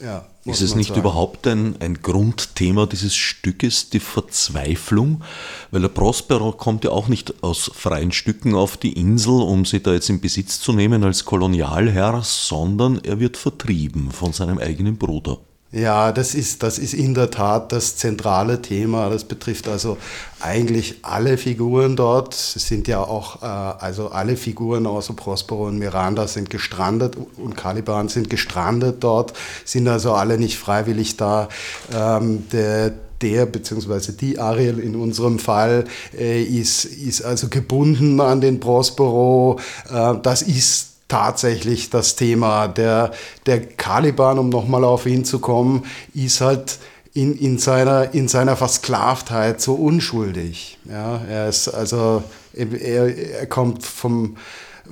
[0.00, 1.00] Ja, ist es nicht sagen.
[1.00, 5.22] überhaupt ein, ein Grundthema dieses Stückes, die Verzweiflung?
[5.70, 9.82] Weil der Prospero kommt ja auch nicht aus freien Stücken auf die Insel, um sie
[9.82, 14.96] da jetzt in Besitz zu nehmen als Kolonialherr, sondern er wird vertrieben von seinem eigenen
[14.96, 15.40] Bruder.
[15.72, 19.08] Ja, das ist, das ist in der Tat das zentrale Thema.
[19.08, 19.98] Das betrifft also
[20.40, 22.34] eigentlich alle Figuren dort.
[22.34, 27.56] Es sind ja auch, äh, also alle Figuren außer Prospero und Miranda sind gestrandet und
[27.56, 29.32] Caliban sind gestrandet dort,
[29.64, 31.48] sind also alle nicht freiwillig da.
[31.94, 34.10] Ähm, der, der bzw.
[34.12, 35.84] die Ariel in unserem Fall
[36.18, 39.60] äh, ist, ist also gebunden an den Prospero.
[39.88, 42.68] Äh, das ist tatsächlich das Thema.
[42.68, 43.12] Der,
[43.46, 46.78] der Caliban, um nochmal auf ihn zu kommen, ist halt
[47.12, 50.78] in, in, seiner, in seiner Versklavtheit so unschuldig.
[50.88, 52.22] Ja, er ist also,
[52.54, 54.36] er, er kommt vom,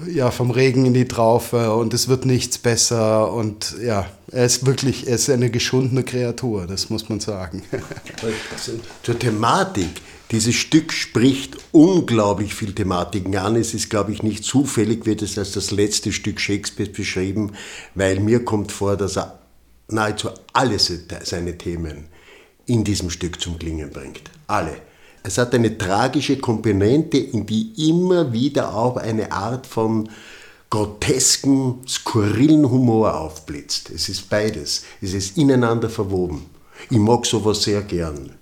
[0.06, 4.66] ja, vom Regen in die Traufe und es wird nichts besser und ja, er ist
[4.66, 7.62] wirklich, er ist eine geschundene Kreatur, das muss man sagen.
[9.02, 13.56] Zur Thematik dieses Stück spricht unglaublich viel Thematiken an.
[13.56, 17.52] Es ist, glaube ich, nicht zufällig, wird es als das letzte Stück Shakespeare beschrieben,
[17.94, 19.38] weil mir kommt vor, dass er
[19.88, 22.08] nahezu alle seine Themen
[22.66, 24.22] in diesem Stück zum Klingen bringt.
[24.46, 24.76] Alle.
[25.22, 30.08] es hat eine tragische Komponente, in die immer wieder auch eine Art von
[30.70, 33.90] grotesken, skurrilen Humor aufblitzt.
[33.90, 34.84] Es ist beides.
[35.00, 36.46] Es ist ineinander verwoben.
[36.90, 38.37] Ich mag sowas sehr gern.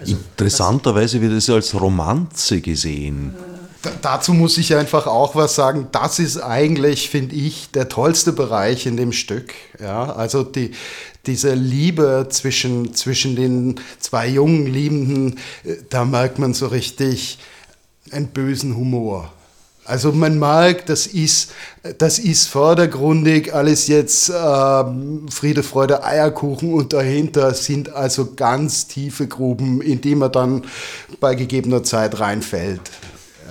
[0.00, 3.34] Also, Interessanterweise wird es als Romanze gesehen.
[3.82, 5.88] Da, dazu muss ich einfach auch was sagen.
[5.92, 9.54] Das ist eigentlich, finde ich, der tollste Bereich in dem Stück.
[9.78, 10.72] Ja, also die,
[11.26, 17.38] diese Liebe zwischen, zwischen den zwei jungen Liebenden, äh, da merkt man so richtig
[18.10, 19.32] einen bösen Humor.
[19.90, 21.50] Also man mag, das ist,
[21.98, 24.84] das ist vordergründig alles jetzt äh,
[25.28, 30.62] Friede, Freude, Eierkuchen und dahinter sind also ganz tiefe Gruben, in die man dann
[31.18, 32.82] bei gegebener Zeit reinfällt.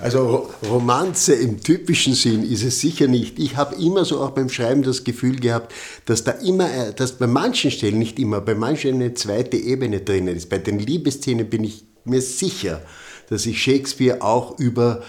[0.00, 3.38] Also Romanze im typischen Sinn ist es sicher nicht.
[3.38, 5.74] Ich habe immer so auch beim Schreiben das Gefühl gehabt,
[6.06, 10.34] dass da immer, dass bei manchen Stellen, nicht immer, bei manchen eine zweite Ebene drinnen
[10.34, 10.48] ist.
[10.48, 12.80] Bei den Liebesszenen bin ich mir sicher,
[13.28, 15.02] dass sich Shakespeare auch über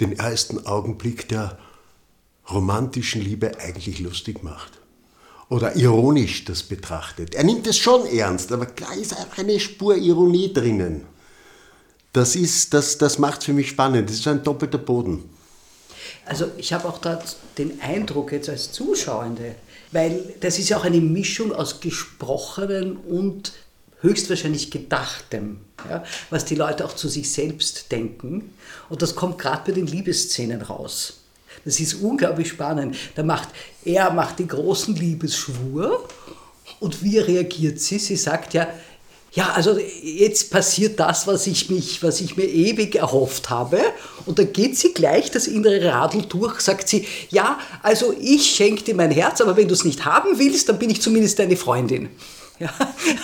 [0.00, 1.58] den ersten Augenblick der
[2.50, 4.72] romantischen Liebe eigentlich lustig macht.
[5.48, 7.34] Oder ironisch das betrachtet.
[7.34, 11.04] Er nimmt es schon ernst, aber klar ist auch eine Spur Ironie drinnen.
[12.12, 12.36] Das,
[12.70, 14.08] das, das macht es für mich spannend.
[14.08, 15.28] Das ist ein doppelter Boden.
[16.24, 17.22] Also ich habe auch da
[17.58, 19.54] den Eindruck jetzt als Zuschauende,
[19.92, 23.52] weil das ist ja auch eine Mischung aus gesprochenen und
[24.06, 28.52] höchstwahrscheinlich Gedachtem, ja, was die Leute auch zu sich selbst denken.
[28.88, 31.20] Und das kommt gerade bei den Liebesszenen raus.
[31.64, 32.96] Das ist unglaublich spannend.
[33.14, 33.48] Da macht,
[33.84, 36.08] er macht den großen Liebesschwur
[36.80, 37.98] und wie reagiert sie?
[37.98, 38.68] Sie sagt ja,
[39.32, 43.80] ja, also jetzt passiert das, was ich, mich, was ich mir ewig erhofft habe.
[44.24, 48.82] Und dann geht sie gleich das innere Radl durch, sagt sie, ja, also ich schenke
[48.82, 51.56] dir mein Herz, aber wenn du es nicht haben willst, dann bin ich zumindest deine
[51.56, 52.08] Freundin.
[52.58, 52.72] Ja,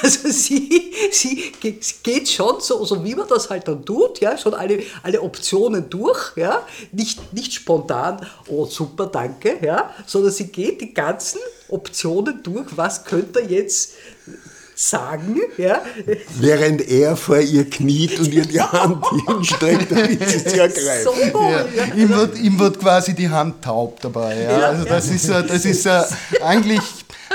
[0.03, 1.53] also sie, sie
[2.03, 5.89] geht schon so, so, wie man das halt dann tut, ja, schon alle, alle Optionen
[5.89, 12.43] durch, ja, nicht, nicht spontan, oh super, danke, ja, sondern sie geht die ganzen Optionen
[12.43, 13.95] durch, was könnte er jetzt
[14.75, 15.83] sagen, ja.
[16.39, 21.05] Während er vor ihr kniet und ihr die Hand hinstreckt, damit sie sie ergreift.
[21.05, 21.67] So, ja.
[21.77, 21.95] Ja.
[21.95, 24.43] Ihm, wird, ihm wird quasi die Hand taub dabei.
[24.43, 24.69] Ja.
[24.69, 25.89] Also das ist, das ist
[26.43, 26.81] eigentlich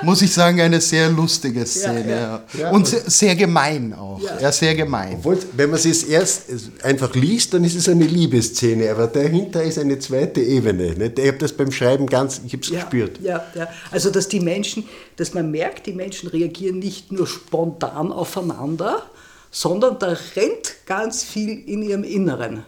[0.04, 2.10] muss ich sagen, eine sehr lustige Szene.
[2.10, 2.72] Ja, ja.
[2.72, 4.22] Und sehr, sehr, gemein auch.
[4.40, 4.52] Ja.
[4.52, 5.16] sehr gemein.
[5.18, 6.44] Obwohl, wenn man es erst
[6.84, 10.94] einfach liest, dann ist es eine Liebesszene, aber dahinter ist eine zweite Ebene.
[10.94, 11.20] Nicht?
[11.20, 13.20] Ich habe das beim Schreiben ganz, ich habe es gespürt.
[13.22, 13.68] Ja, ja.
[13.92, 19.04] Also, dass die Menschen, dass man merkt, die Menschen reagieren nicht nur spontan aufeinander,
[19.52, 22.64] sondern da rennt ganz viel in ihrem Inneren.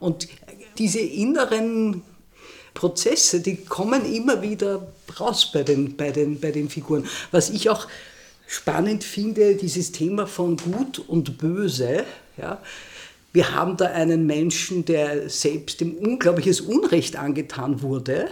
[0.00, 0.28] Und
[0.78, 2.02] diese inneren
[2.74, 4.86] Prozesse, die kommen immer wieder
[5.18, 7.06] raus bei den, bei den, bei den Figuren.
[7.30, 7.86] Was ich auch
[8.46, 12.04] spannend finde, dieses Thema von Gut und Böse.
[12.36, 12.60] Ja,
[13.32, 18.28] wir haben da einen Menschen, der selbst dem unglaubliches Unrecht angetan wurde,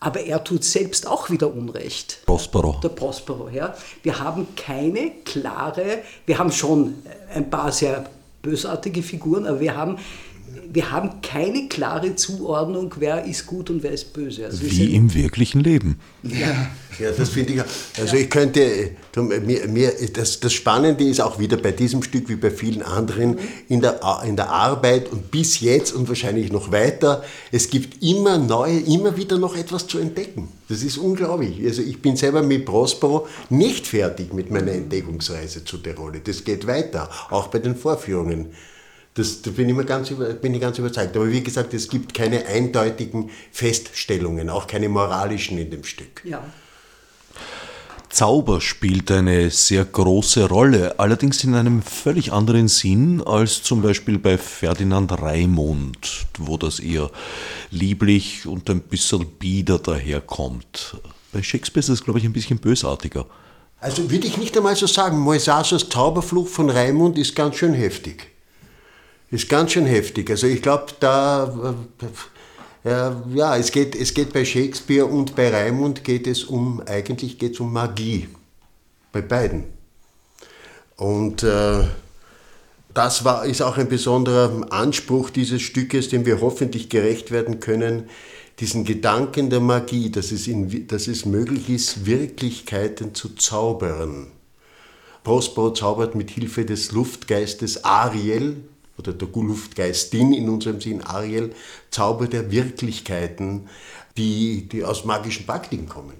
[0.00, 2.20] aber er tut selbst auch wieder Unrecht.
[2.26, 2.78] Prospero.
[2.82, 3.74] Der Prospero, ja.
[4.02, 6.94] Wir haben keine klare, wir haben schon
[7.34, 8.08] ein paar sehr
[8.42, 9.98] bösartige Figuren, aber wir haben
[10.74, 14.46] wir haben keine klare Zuordnung, wer ist gut und wer ist böse.
[14.46, 16.00] Also Wie im wirklichen Leben.
[16.24, 16.66] Ja,
[16.98, 17.62] ja das finde ich.
[18.00, 22.34] Also ich könnte, mir, mir, das, das Spannende ist auch wieder bei diesem Stück wie
[22.34, 27.22] bei vielen anderen in der, in der Arbeit und bis jetzt und wahrscheinlich noch weiter,
[27.52, 30.48] es gibt immer neue, immer wieder noch etwas zu entdecken.
[30.68, 31.64] Das ist unglaublich.
[31.64, 36.18] Also ich bin selber mit Prospero nicht fertig mit meiner Entdeckungsreise zu der Rolle.
[36.18, 38.48] Das geht weiter, auch bei den Vorführungen.
[39.14, 41.16] Das, da bin ich, mir ganz, bin ich ganz überzeugt.
[41.16, 46.22] Aber wie gesagt, es gibt keine eindeutigen Feststellungen, auch keine moralischen in dem Stück.
[46.24, 46.42] Ja.
[48.08, 54.18] Zauber spielt eine sehr große Rolle, allerdings in einem völlig anderen Sinn als zum Beispiel
[54.18, 57.10] bei Ferdinand Raimund, wo das eher
[57.70, 60.96] lieblich und ein bisschen bieder daherkommt.
[61.32, 63.26] Bei Shakespeare ist das, glaube ich, ein bisschen bösartiger.
[63.80, 68.33] Also würde ich nicht einmal so sagen, Moisassos Zauberfluch von Raimund ist ganz schön heftig
[69.30, 70.30] ist ganz schön heftig.
[70.30, 71.74] Also ich glaube, da,
[72.84, 77.38] äh, ja, es geht, es geht bei Shakespeare und bei Raimund geht es um, eigentlich
[77.38, 78.28] geht es um Magie.
[79.12, 79.64] Bei beiden.
[80.96, 81.84] Und äh,
[82.92, 88.08] das war, ist auch ein besonderer Anspruch dieses Stückes, dem wir hoffentlich gerecht werden können,
[88.60, 94.28] diesen Gedanken der Magie, dass es, in, dass es möglich ist, Wirklichkeiten zu zaubern.
[95.24, 98.56] Prospero zaubert mit Hilfe des Luftgeistes Ariel,
[98.98, 101.54] oder der Luftgeistin in unserem Sinn Ariel,
[101.90, 103.68] Zauber der Wirklichkeiten,
[104.16, 106.14] die, die aus magischen Praktiken kommen.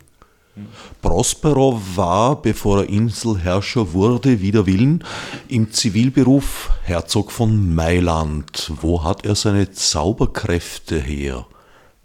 [1.02, 5.02] Prospero war, bevor er Inselherrscher wurde, wider Willen,
[5.48, 8.70] im Zivilberuf Herzog von Mailand.
[8.80, 11.46] Wo hat er seine Zauberkräfte her?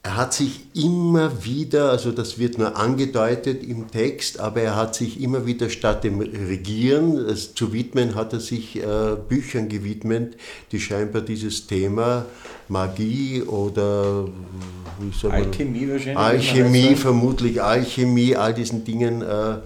[0.01, 4.95] Er hat sich immer wieder, also das wird nur angedeutet im Text, aber er hat
[4.95, 10.37] sich immer wieder statt dem Regieren es zu widmen, hat er sich äh, Büchern gewidmet,
[10.71, 12.25] die scheinbar dieses Thema
[12.69, 14.29] Magie oder
[15.19, 16.17] soll man, Alchemie wahrscheinlich.
[16.17, 19.59] Alchemie, vermutlich Alchemie, all diesen Dingen äh, äh,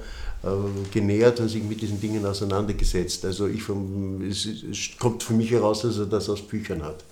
[0.91, 3.23] genähert und sich mit diesen Dingen auseinandergesetzt.
[3.23, 7.03] Also ich, es kommt für mich heraus, dass er das aus Büchern hat.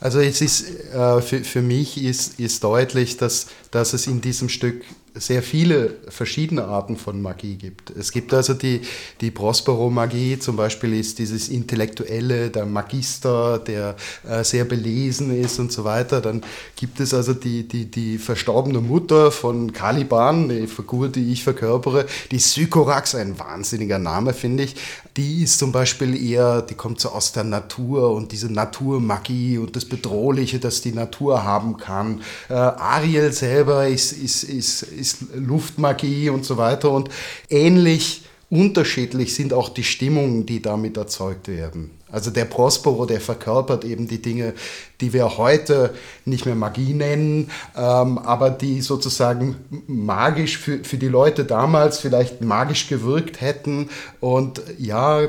[0.00, 4.48] Also es ist äh, für, für mich ist, ist deutlich, dass, dass es in diesem
[4.48, 4.82] Stück
[5.14, 7.90] sehr viele verschiedene Arten von Magie gibt.
[7.90, 8.82] Es gibt also die,
[9.20, 13.96] die Prospero-Magie, zum Beispiel ist dieses Intellektuelle, der Magister, der
[14.28, 16.20] äh, sehr belesen ist und so weiter.
[16.20, 16.42] Dann
[16.76, 22.06] gibt es also die, die, die verstorbene Mutter von Caliban, die Figur, die ich verkörpere,
[22.30, 24.76] die Sykorax, ein wahnsinniger Name, finde ich.
[25.20, 29.76] Die ist zum Beispiel eher, die kommt so aus der Natur und diese Naturmagie und
[29.76, 32.22] das Bedrohliche, das die Natur haben kann.
[32.48, 36.90] Äh, Ariel selber ist, ist, ist ist Luftmagie und so weiter.
[36.90, 37.10] Und
[37.50, 41.90] ähnlich unterschiedlich sind auch die Stimmungen, die damit erzeugt werden.
[42.12, 44.54] Also der Prospero, der verkörpert eben die Dinge,
[45.00, 45.94] die wir heute
[46.24, 52.40] nicht mehr Magie nennen, ähm, aber die sozusagen magisch für, für die Leute damals vielleicht
[52.42, 53.90] magisch gewirkt hätten.
[54.20, 55.28] Und ja,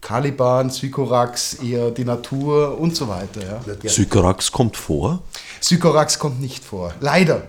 [0.00, 3.60] Caliban, Sykorax, eher die Natur und so weiter.
[3.82, 3.90] Ja.
[3.90, 5.22] Sykorax kommt vor?
[5.60, 7.42] Sykorax kommt nicht vor, leider.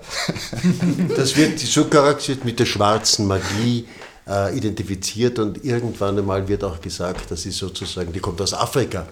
[1.15, 3.86] das wird, die Sykorax wird mit der schwarzen Magie
[4.30, 9.08] äh, identifiziert und irgendwann einmal wird auch gesagt, das ist sozusagen, die kommt aus Afrika.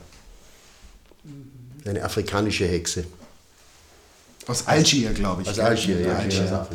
[1.85, 3.05] Eine afrikanische Hexe.
[4.47, 5.49] Aus Algier, glaube ich.
[5.49, 6.15] Aus Algier, ja.
[6.15, 6.45] Algier.
[6.45, 6.67] Ja.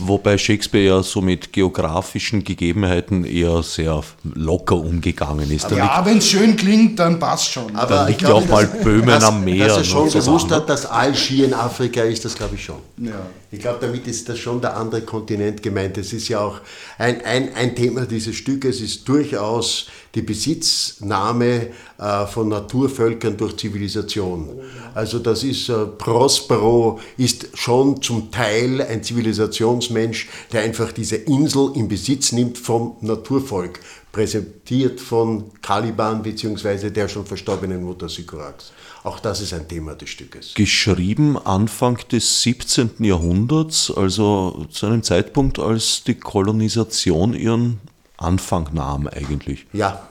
[0.00, 4.02] Wobei Shakespeare ja so mit geografischen Gegebenheiten eher sehr
[4.34, 5.66] locker umgegangen ist.
[5.66, 7.74] Aber ja, wenn es schön klingt, dann passt schon.
[7.76, 9.68] Aber da liegt ja auch mal Böhmen dass, am Meer.
[9.68, 12.78] Dass er schon gewusst hat, dass Algier in Afrika ist, das glaube ich schon.
[12.98, 13.26] Ja.
[13.52, 15.96] Ich glaube, damit ist das schon der andere Kontinent gemeint.
[15.96, 16.60] Das ist ja auch
[16.98, 24.48] ein, ein, ein Thema dieses Stückes, ist durchaus die Besitznahme äh, von Naturvölkern durch Zivilisation.
[24.94, 31.72] Also das ist äh, Prospero ist schon zum Teil ein Zivilisationsmensch, der einfach diese Insel
[31.74, 33.80] in Besitz nimmt vom Naturvolk,
[34.10, 36.88] präsentiert von Caliban bzw.
[36.88, 38.72] der schon verstorbenen Mutter Sycorax.
[39.04, 40.54] Auch das ist ein Thema des Stückes.
[40.54, 42.92] Geschrieben Anfang des 17.
[43.00, 47.80] Jahrhunderts, also zu einem Zeitpunkt, als die Kolonisation ihren
[48.16, 49.66] Anfang nahm eigentlich.
[49.74, 50.08] Ja.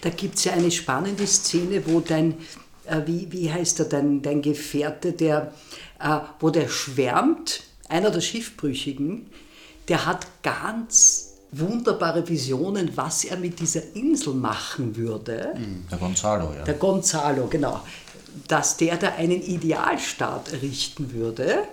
[0.00, 2.34] Da gibt es ja eine spannende Szene, wo dein,
[2.90, 5.52] äh, wie, wie heißt er, dein, dein Gefährte, der,
[6.00, 9.30] äh, wo der schwärmt, einer der Schiffbrüchigen,
[9.88, 15.54] der hat ganz wunderbare Visionen, was er mit dieser Insel machen würde.
[15.56, 15.84] Mhm.
[15.90, 16.64] Der Gonzalo, ja.
[16.64, 17.80] Der Gonzalo, genau.
[18.46, 21.64] Dass der da einen Idealstaat errichten würde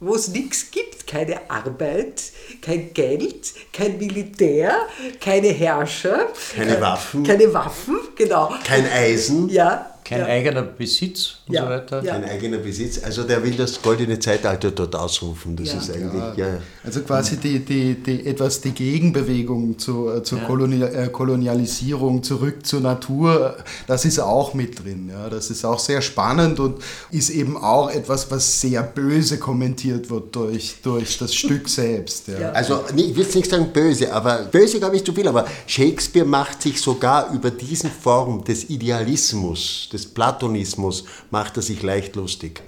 [0.00, 2.22] wo es nichts gibt, keine Arbeit,
[2.62, 4.74] kein Geld, kein Militär,
[5.20, 10.26] keine Herrscher, keine Waffen, keine Waffen, genau, kein Eisen, ja, kein ja.
[10.26, 11.62] eigener Besitz und ja.
[11.62, 12.02] so weiter.
[12.02, 12.14] Ja.
[12.14, 13.00] Kein eigener Besitz.
[13.00, 15.54] Also der will das goldene Zeitalter dort ausrufen.
[15.54, 16.36] Das ist eigentlich.
[16.36, 16.58] Ja.
[16.82, 22.66] Also quasi die, die, die, etwas die Gegenbewegung zu, äh, zur Kolonial, äh, Kolonialisierung, zurück
[22.66, 25.10] zur Natur, das ist auch mit drin.
[25.12, 25.30] Ja.
[25.30, 30.34] Das ist auch sehr spannend und ist eben auch etwas, was sehr böse kommentiert wird
[30.34, 32.26] durch, durch das Stück selbst.
[32.26, 32.50] Ja.
[32.50, 36.62] Also ich will nicht sagen böse, aber böse glaube ich zu viel, aber Shakespeare macht
[36.62, 42.62] sich sogar über diesen Form des Idealismus, des des Platonismus macht er sich leicht lustig.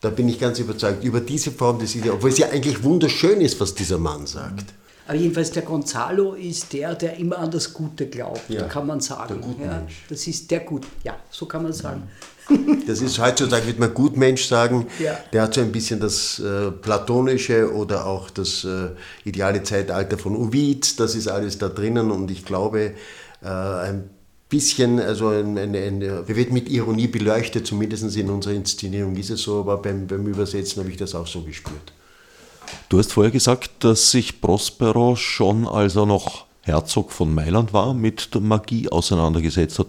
[0.00, 1.02] Da bin ich ganz überzeugt.
[1.02, 4.74] Über diese Form des Ideals, obwohl es ja eigentlich wunderschön ist, was dieser Mann sagt.
[5.06, 9.00] Aber jedenfalls der Gonzalo ist der, der immer an das Gute glaubt, ja, kann man
[9.00, 9.40] sagen.
[9.62, 12.02] Ja, das ist der Gut, ja, so kann man sagen.
[12.86, 14.86] Das ist heutzutage, wird man Gutmensch sagen.
[15.00, 15.18] Ja.
[15.32, 18.90] Der hat so ein bisschen das äh, platonische oder auch das äh,
[19.24, 22.94] ideale Zeitalter von Ovid, das ist alles da drinnen und ich glaube,
[23.42, 24.10] äh, ein
[24.48, 29.30] bisschen, also ein, ein, ein, wir wird mit Ironie beleuchtet, zumindest in unserer Inszenierung ist
[29.30, 31.92] es so, aber beim, beim Übersetzen habe ich das auch so gespürt.
[32.88, 37.94] Du hast vorher gesagt, dass sich Prospero schon, als er noch Herzog von Mailand war,
[37.94, 39.86] mit der Magie auseinandergesetzt hat.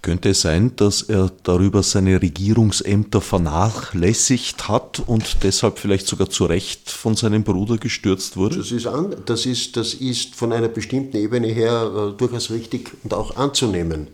[0.00, 6.44] Könnte es sein, dass er darüber seine Regierungsämter vernachlässigt hat und deshalb vielleicht sogar zu
[6.44, 8.58] Recht von seinem Bruder gestürzt wurde?
[8.58, 12.92] Das ist, an, das ist, das ist von einer bestimmten Ebene her äh, durchaus richtig
[13.02, 14.06] und auch anzunehmen.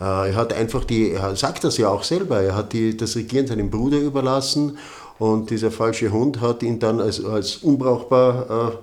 [0.00, 3.14] Äh, er hat einfach die, er sagt das ja auch selber, er hat die, das
[3.14, 4.78] Regieren seinem Bruder überlassen
[5.18, 8.76] und dieser falsche Hund hat ihn dann als, als unbrauchbar äh,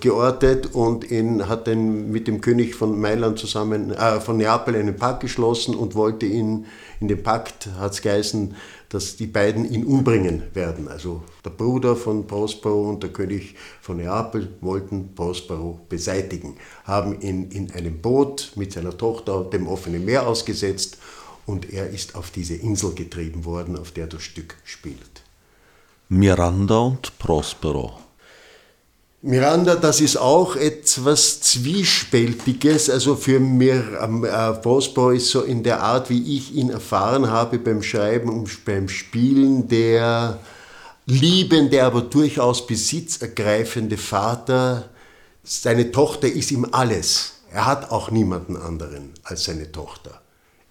[0.00, 4.96] geortet und ihn, hat dann mit dem König von Mailand zusammen, äh, von Neapel einen
[4.96, 6.66] Pakt geschlossen und wollte ihn,
[7.00, 8.56] in dem Pakt hat es geheißen,
[8.88, 10.88] dass die beiden ihn umbringen werden.
[10.88, 17.50] Also der Bruder von Prospero und der König von Neapel wollten Prospero beseitigen, haben ihn
[17.50, 20.98] in einem Boot mit seiner Tochter dem offenen Meer ausgesetzt
[21.46, 25.22] und er ist auf diese Insel getrieben worden, auf der das Stück spielt.
[26.08, 28.09] Miranda und Prospero.
[29.22, 32.88] Miranda, das ist auch etwas Zwiespältiges.
[32.88, 37.28] Also für mir, ähm, äh, Prospero ist so in der Art, wie ich ihn erfahren
[37.28, 40.38] habe beim Schreiben und beim Spielen, der
[41.04, 44.88] liebende, aber durchaus besitzergreifende Vater.
[45.44, 47.42] Seine Tochter ist ihm alles.
[47.52, 50.22] Er hat auch niemanden anderen als seine Tochter.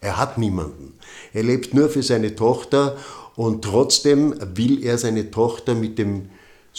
[0.02, 0.94] Er hat niemanden.
[1.34, 2.98] Er lebt nur für seine Tochter
[3.36, 6.30] und trotzdem will er seine Tochter mit dem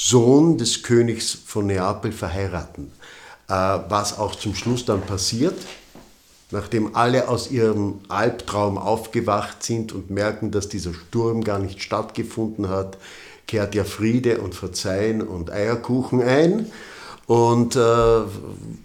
[0.03, 2.91] Sohn des Königs von Neapel verheiraten.
[3.49, 5.55] Äh, was auch zum Schluss dann passiert,
[6.51, 12.71] nachdem alle aus ihrem Albtraum aufgewacht sind und merken, dass dieser Sturm gar nicht stattgefunden
[12.71, 12.97] hat,
[13.47, 16.73] kehrt ja Friede und Verzeihen und Eierkuchen ein.
[17.31, 18.23] Und äh,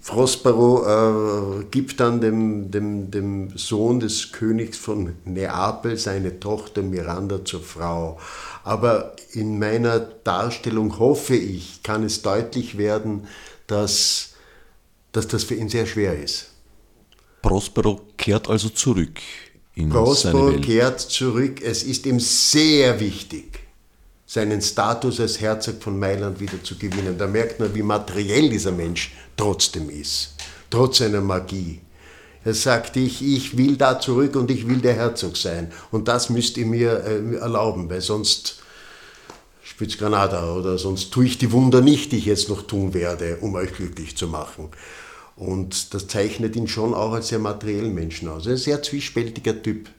[0.05, 7.43] Prospero äh, gibt dann dem, dem, dem Sohn des Königs von Neapel seine Tochter Miranda
[7.43, 8.19] zur Frau.
[8.63, 13.27] Aber in meiner Darstellung hoffe ich, kann es deutlich werden,
[13.65, 14.35] dass,
[15.11, 16.51] dass das für ihn sehr schwer ist.
[17.41, 19.21] Prospero kehrt also zurück
[19.73, 20.65] in Prospero seine Welt.
[20.65, 21.63] kehrt zurück.
[21.63, 23.64] Es ist ihm sehr wichtig,
[24.35, 27.17] seinen Status als Herzog von Mailand wieder zu gewinnen.
[27.17, 30.35] Da merkt man, wie materiell dieser Mensch trotzdem ist,
[30.69, 31.79] trotz seiner Magie.
[32.43, 35.71] Er sagt, ich, ich will da zurück und ich will der Herzog sein.
[35.89, 38.59] Und das müsst ihr mir äh, erlauben, weil sonst
[39.63, 43.37] spitzt Granada oder sonst tue ich die Wunder nicht, die ich jetzt noch tun werde,
[43.37, 44.67] um euch glücklich zu machen.
[45.37, 48.45] Und das zeichnet ihn schon auch als sehr materiellen Menschen aus.
[48.47, 49.89] Ein sehr zwiespältiger Typ.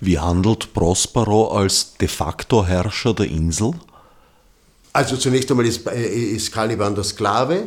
[0.00, 3.72] Wie handelt Prospero als de facto Herrscher der Insel?
[4.92, 7.64] Also zunächst einmal ist, äh, ist Caliban der Sklave,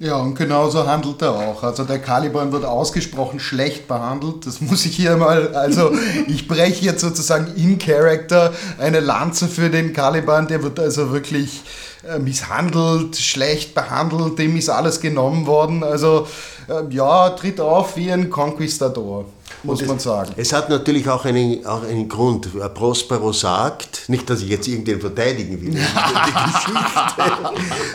[0.00, 1.64] ja, und genauso handelt er auch.
[1.64, 4.46] Also der Caliban wird ausgesprochen schlecht behandelt.
[4.46, 5.90] Das muss ich hier mal, also
[6.28, 10.46] ich breche jetzt sozusagen in Character eine Lanze für den Caliban.
[10.46, 11.62] Der wird also wirklich
[12.08, 15.82] äh, misshandelt, schlecht behandelt, dem ist alles genommen worden.
[15.82, 16.28] Also
[16.68, 19.24] äh, ja, tritt auf wie ein Conquistador
[19.62, 20.32] muss man sagen.
[20.36, 22.48] Es hat natürlich auch einen, auch einen Grund.
[22.74, 25.76] Prospero sagt, nicht, dass ich jetzt irgendwen verteidigen will,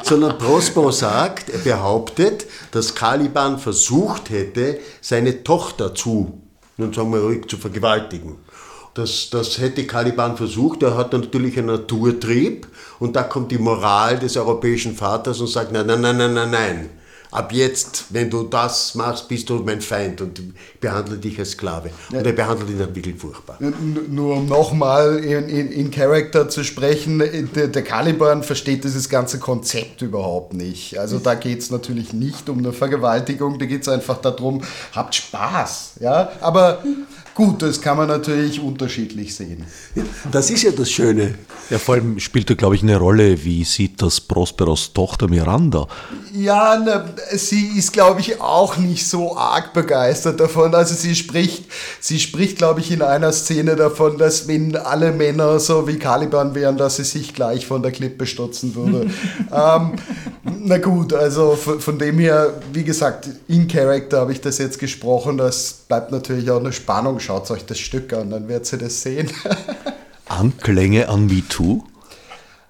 [0.03, 6.41] sondern Prospero sagt, er behauptet, dass Caliban versucht hätte, seine Tochter zu,
[6.77, 8.37] nun sagen wir ruhig, zu vergewaltigen.
[8.93, 12.67] Das, das hätte Caliban versucht, er hat natürlich einen Naturtrieb
[12.99, 16.51] und da kommt die Moral des europäischen Vaters und sagt, nein, nein, nein, nein, nein,
[16.51, 16.89] nein
[17.33, 20.41] ab jetzt, wenn du das machst, bist du mein Feind und
[20.79, 21.89] behandle dich als Sklave.
[22.11, 23.57] Und er behandelt ihn dann wirklich furchtbar.
[23.59, 27.19] Nur um nochmal in, in, in Character zu sprechen,
[27.55, 30.99] der, der Caliban versteht dieses ganze Konzept überhaupt nicht.
[30.99, 34.61] Also da geht es natürlich nicht um eine Vergewaltigung, da geht es einfach darum,
[34.93, 35.93] habt Spaß.
[35.99, 36.31] Ja?
[36.39, 36.83] Aber
[37.35, 39.65] Gut, das kann man natürlich unterschiedlich sehen.
[40.31, 41.33] Das ist ja das Schöne.
[41.69, 45.87] Ja, vor allem spielt da, glaube ich, eine Rolle, wie sieht das Prosperos Tochter Miranda?
[46.33, 50.75] Ja, na, sie ist, glaube ich, auch nicht so arg begeistert davon.
[50.75, 51.65] Also sie spricht,
[51.99, 56.53] sie spricht, glaube ich, in einer Szene davon, dass wenn alle Männer so wie Caliban
[56.53, 59.09] wären, dass sie sich gleich von der Klippe stutzen würde.
[59.51, 59.93] ähm,
[60.65, 64.79] na gut, also von, von, dem her, wie gesagt, in Character habe ich das jetzt
[64.79, 65.37] gesprochen.
[65.37, 69.01] Das bleibt natürlich auch eine Spannung schaut euch das Stück an, dann werdet ihr das
[69.01, 69.31] sehen.
[70.27, 71.83] Anklänge an MeToo?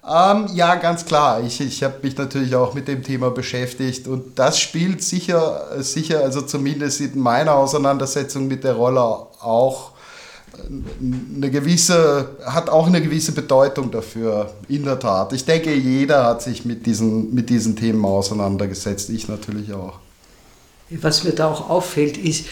[0.06, 1.42] Ähm, ja, ganz klar.
[1.42, 6.20] Ich, ich habe mich natürlich auch mit dem Thema beschäftigt und das spielt sicher, sicher,
[6.20, 9.92] also zumindest in meiner Auseinandersetzung mit der Rolle auch
[10.60, 15.32] eine gewisse, hat auch eine gewisse Bedeutung dafür, in der Tat.
[15.32, 19.94] Ich denke, jeder hat sich mit diesen, mit diesen Themen auseinandergesetzt, ich natürlich auch.
[20.90, 22.46] Was mir da auch auffällt, ist,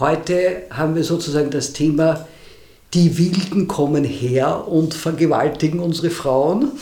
[0.00, 2.26] Heute haben wir sozusagen das Thema,
[2.94, 6.72] die Wilden kommen her und vergewaltigen unsere Frauen.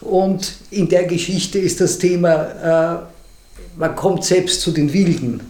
[0.00, 5.40] Und in der Geschichte ist das Thema, äh, man kommt selbst zu den Wilden.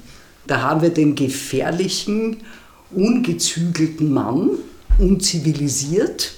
[0.49, 2.39] Da haben wir den gefährlichen,
[2.91, 4.51] ungezügelten Mann,
[4.99, 6.33] unzivilisiert,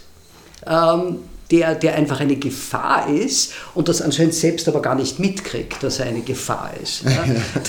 [0.66, 1.16] ähm,
[1.54, 6.00] der, der einfach eine Gefahr ist und das anscheinend selbst aber gar nicht mitkriegt, dass
[6.00, 7.04] er eine Gefahr ist.
[7.04, 7.24] Ja,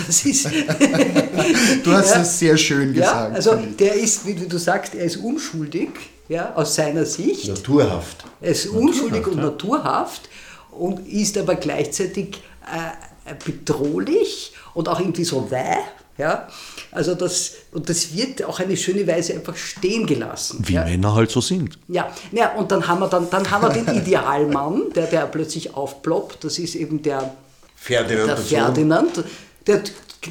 [0.07, 0.45] das ist
[1.83, 3.29] du hast ja, das sehr schön gesagt.
[3.29, 5.89] Ja, also der ist, wie du sagst, er ist unschuldig,
[6.27, 7.47] ja, aus seiner Sicht.
[7.47, 8.25] Naturhaft.
[8.41, 10.29] Er ist unschuldig und naturhaft
[10.71, 15.77] und ist aber gleichzeitig äh, bedrohlich und auch irgendwie so wäh.
[16.17, 16.47] Ja,
[16.91, 20.63] also das, und das wird auch eine schöne Weise einfach stehen gelassen.
[20.65, 20.85] Wie ja.
[20.85, 21.77] Männer halt so sind.
[21.89, 25.73] Ja, ja und dann haben wir, dann, dann haben wir den Idealmann, der, der plötzlich
[25.73, 26.45] aufploppt.
[26.45, 27.35] Das ist eben der
[27.75, 28.27] Ferdinand.
[28.29, 29.23] der Ferdinand.
[29.67, 29.81] Der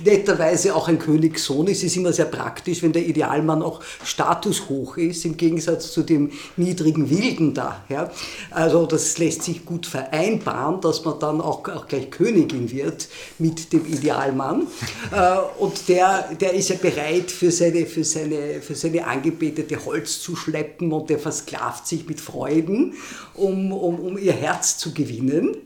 [0.05, 5.25] netterweise auch ein Königssohn ist, ist immer sehr praktisch, wenn der Idealmann auch statushoch ist,
[5.25, 7.85] im Gegensatz zu dem niedrigen Wilden da.
[7.89, 8.11] Ja.
[8.51, 13.73] Also das lässt sich gut vereinbaren, dass man dann auch, auch gleich Königin wird mit
[13.73, 14.67] dem Idealmann.
[15.13, 20.21] Äh, und der, der ist ja bereit, für seine, für, seine, für seine Angebetete Holz
[20.21, 22.95] zu schleppen und der versklavt sich mit Freuden,
[23.35, 25.57] um, um, um ihr Herz zu gewinnen.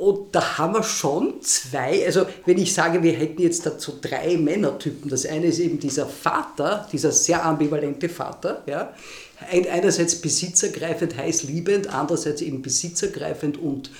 [0.00, 4.38] Und da haben wir schon zwei, also wenn ich sage, wir hätten jetzt dazu drei
[4.38, 5.10] Männertypen.
[5.10, 8.94] Das eine ist eben dieser Vater, dieser sehr ambivalente Vater, ja.
[9.50, 13.90] Einerseits besitzergreifend, heiß liebend, andererseits eben besitzergreifend und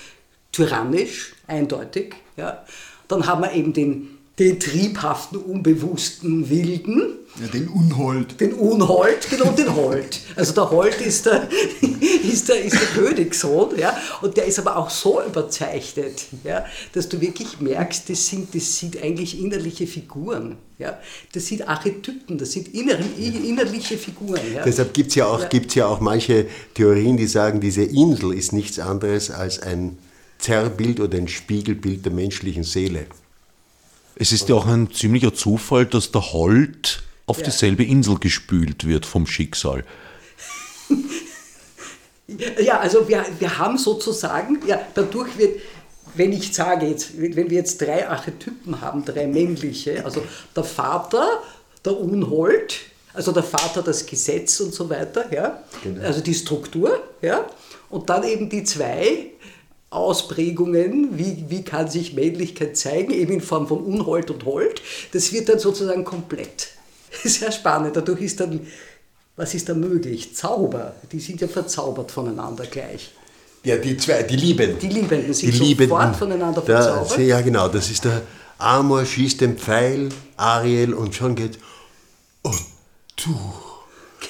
[0.51, 2.15] tyrannisch, eindeutig.
[2.35, 2.65] Ja.
[3.07, 8.39] Dann haben wir eben den, den triebhaften, unbewussten Wilden, ja, den Unhold.
[8.41, 10.19] Den Unhold, genau, den Hold.
[10.35, 11.47] Also der Hold ist der,
[11.81, 17.07] ist der, ist der Königssohn, ja, und der ist aber auch so überzeichnet, ja, dass
[17.07, 20.57] du wirklich merkst, das sind, das sind eigentlich innerliche Figuren.
[20.77, 20.97] Ja.
[21.33, 24.41] Das sind Archetypen, das sind innere, innerliche Figuren.
[24.53, 24.63] Ja.
[24.63, 25.61] Deshalb gibt es ja, auch, ja.
[25.75, 29.99] ja auch manche Theorien, die sagen, diese Insel ist nichts anderes als ein
[30.39, 33.05] Zerrbild oder ein Spiegelbild der menschlichen Seele.
[34.15, 37.45] Es ist ja auch ein ziemlicher Zufall, dass der Holt auf ja.
[37.45, 39.83] dieselbe Insel gespült wird vom Schicksal.
[42.59, 45.61] ja, also wir, wir haben sozusagen, ja, dadurch wird,
[46.15, 50.23] wenn ich sage jetzt, wenn wir jetzt drei Archetypen haben, drei männliche, also
[50.55, 51.41] der Vater,
[51.85, 52.79] der Unhold,
[53.13, 56.05] also der Vater das Gesetz und so weiter, ja, genau.
[56.05, 57.45] also die Struktur, ja,
[57.89, 59.30] und dann eben die zwei
[59.91, 64.81] Ausprägungen, wie, wie kann sich Männlichkeit zeigen, eben in Form von Unhold und Hold,
[65.11, 66.69] das wird dann sozusagen komplett.
[67.23, 67.95] Sehr spannend.
[67.97, 68.61] Dadurch ist dann,
[69.35, 70.33] was ist da möglich?
[70.33, 70.95] Zauber.
[71.11, 73.11] Die sind ja verzaubert voneinander gleich.
[73.63, 74.79] Ja, die zwei, die Liebenden.
[74.79, 77.19] Die Liebenden sind die Liebenden, sofort voneinander verzaubert.
[77.19, 77.67] Ja, genau.
[77.67, 78.21] Das ist der
[78.57, 81.59] Amor schießt den Pfeil, Ariel und schon geht,
[82.43, 82.51] oh,
[83.17, 83.35] du.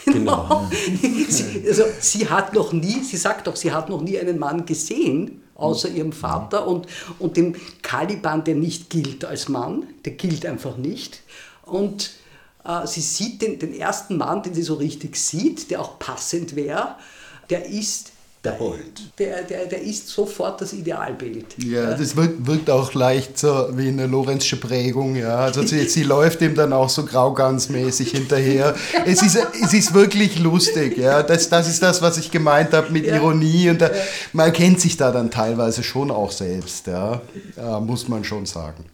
[0.05, 0.67] Genau.
[0.67, 0.69] genau.
[1.29, 4.65] sie, also, sie hat noch nie, sie sagt doch, sie hat noch nie einen Mann
[4.65, 6.87] gesehen, außer ihrem Vater und,
[7.19, 11.21] und dem Caliban, der nicht gilt als Mann, der gilt einfach nicht.
[11.65, 12.11] Und
[12.65, 16.55] äh, sie sieht den, den ersten Mann, den sie so richtig sieht, der auch passend
[16.55, 16.95] wäre,
[17.49, 18.10] der ist
[18.43, 19.19] der Holt.
[19.19, 21.45] Der, der, der ist sofort das Idealbild.
[21.57, 25.15] Ja, das wirkt, wirkt auch leicht so wie eine Lorenzsche Prägung.
[25.15, 25.37] Ja.
[25.37, 28.73] Also sie, sie läuft ihm dann auch so graugansmäßig hinterher.
[29.05, 30.97] Es ist, es ist wirklich lustig.
[30.97, 31.21] Ja.
[31.21, 33.17] Das, das ist das, was ich gemeint habe mit ja.
[33.17, 33.69] Ironie.
[33.69, 33.91] Und da,
[34.33, 37.21] man erkennt sich da dann teilweise schon auch selbst, ja.
[37.55, 38.85] ja muss man schon sagen.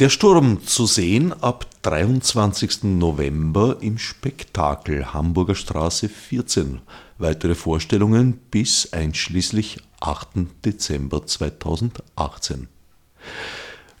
[0.00, 2.82] Der Sturm zu sehen ab 23.
[2.82, 6.80] November im Spektakel Hamburger Straße 14.
[7.18, 10.30] Weitere Vorstellungen bis einschließlich 8.
[10.64, 12.66] Dezember 2018.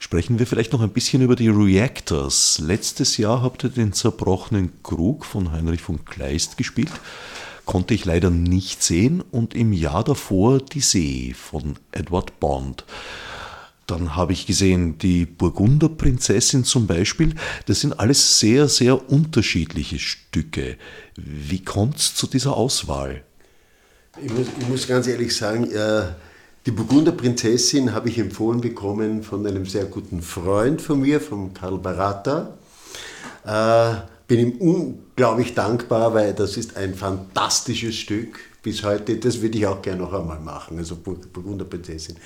[0.00, 2.58] Sprechen wir vielleicht noch ein bisschen über die Reactors.
[2.58, 6.90] Letztes Jahr habt ihr den zerbrochenen Krug von Heinrich von Kleist gespielt.
[7.66, 12.84] Konnte ich leider nicht sehen und im Jahr davor Die See von Edward Bond.
[13.86, 17.34] Dann habe ich gesehen, die Burgunderprinzessin zum Beispiel,
[17.66, 20.76] das sind alles sehr, sehr unterschiedliche Stücke.
[21.16, 23.24] Wie kommt es zu dieser Auswahl?
[24.22, 26.04] Ich muss, ich muss ganz ehrlich sagen, äh,
[26.66, 31.78] die Burgunderprinzessin habe ich empfohlen bekommen von einem sehr guten Freund von mir, von Karl
[31.78, 32.56] Baratta.
[33.44, 39.18] Äh, bin ihm unglaublich dankbar, weil das ist ein fantastisches Stück bis heute.
[39.18, 42.16] Das würde ich auch gerne noch einmal machen, also Burgunderprinzessin.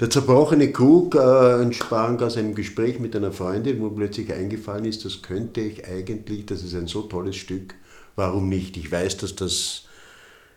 [0.00, 5.04] Der zerbrochene Krug äh, entsprang aus einem Gespräch mit einer Freundin, wo plötzlich eingefallen ist,
[5.04, 7.74] das könnte ich eigentlich, das ist ein so tolles Stück,
[8.14, 8.76] warum nicht?
[8.76, 9.86] Ich weiß, dass das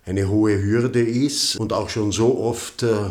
[0.05, 3.09] eine hohe Hürde ist und auch schon so oft äh,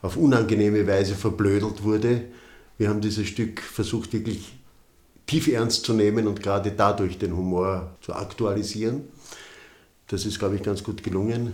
[0.00, 2.22] auf unangenehme Weise verblödelt wurde.
[2.78, 4.56] Wir haben dieses Stück versucht wirklich
[5.26, 9.02] tief ernst zu nehmen und gerade dadurch den Humor zu aktualisieren.
[10.06, 11.52] Das ist, glaube ich, ganz gut gelungen.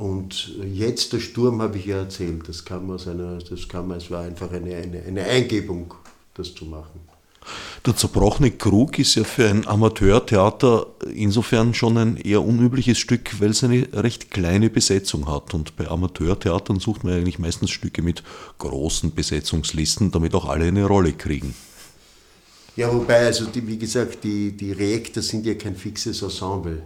[0.00, 2.48] Und jetzt der Sturm habe ich ja erzählt.
[2.48, 5.92] Das kam aus einer, das kam, es war einfach eine, eine, eine Eingebung,
[6.32, 7.00] das zu machen.
[7.84, 13.50] Der zerbrochene Krug ist ja für ein Amateurtheater insofern schon ein eher unübliches Stück, weil
[13.50, 15.52] es eine recht kleine Besetzung hat.
[15.52, 18.22] Und bei Amateurtheatern sucht man eigentlich meistens Stücke mit
[18.56, 21.54] großen Besetzungslisten, damit auch alle eine Rolle kriegen.
[22.74, 26.84] Ja, wobei, also die, wie gesagt, die, die Reaktor sind ja kein fixes Ensemble.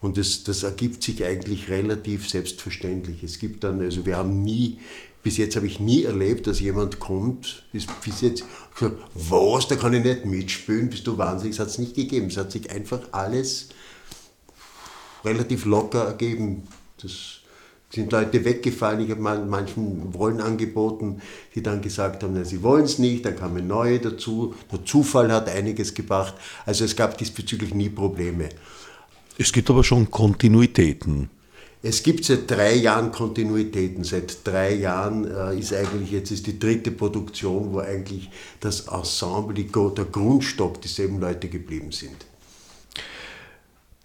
[0.00, 3.22] Und das, das ergibt sich eigentlich relativ selbstverständlich.
[3.22, 4.78] Es gibt dann, also wir haben nie,
[5.22, 8.44] bis jetzt habe ich nie erlebt, dass jemand kommt, bis, bis jetzt
[8.74, 12.28] gesagt, was, da kann ich nicht mitspielen, bist du wahnsinnig, das hat es nicht gegeben.
[12.28, 13.70] Es hat sich einfach alles
[15.24, 16.68] relativ locker ergeben.
[17.02, 17.40] Das
[17.90, 19.00] sind Leute weggefallen.
[19.00, 21.20] Ich habe manchen Rollen angeboten,
[21.54, 24.54] die dann gesagt haben, sie wollen es nicht, dann kamen neue dazu.
[24.70, 26.34] Der Zufall hat einiges gebracht.
[26.66, 28.50] Also es gab diesbezüglich nie Probleme.
[29.38, 31.30] Es gibt aber schon Kontinuitäten.
[31.80, 34.02] Es gibt seit drei Jahren Kontinuitäten.
[34.02, 39.54] Seit drei Jahren äh, ist eigentlich jetzt ist die dritte Produktion, wo eigentlich das Ensemble,
[39.54, 42.26] die, der Grundstock dieselben Leute geblieben sind.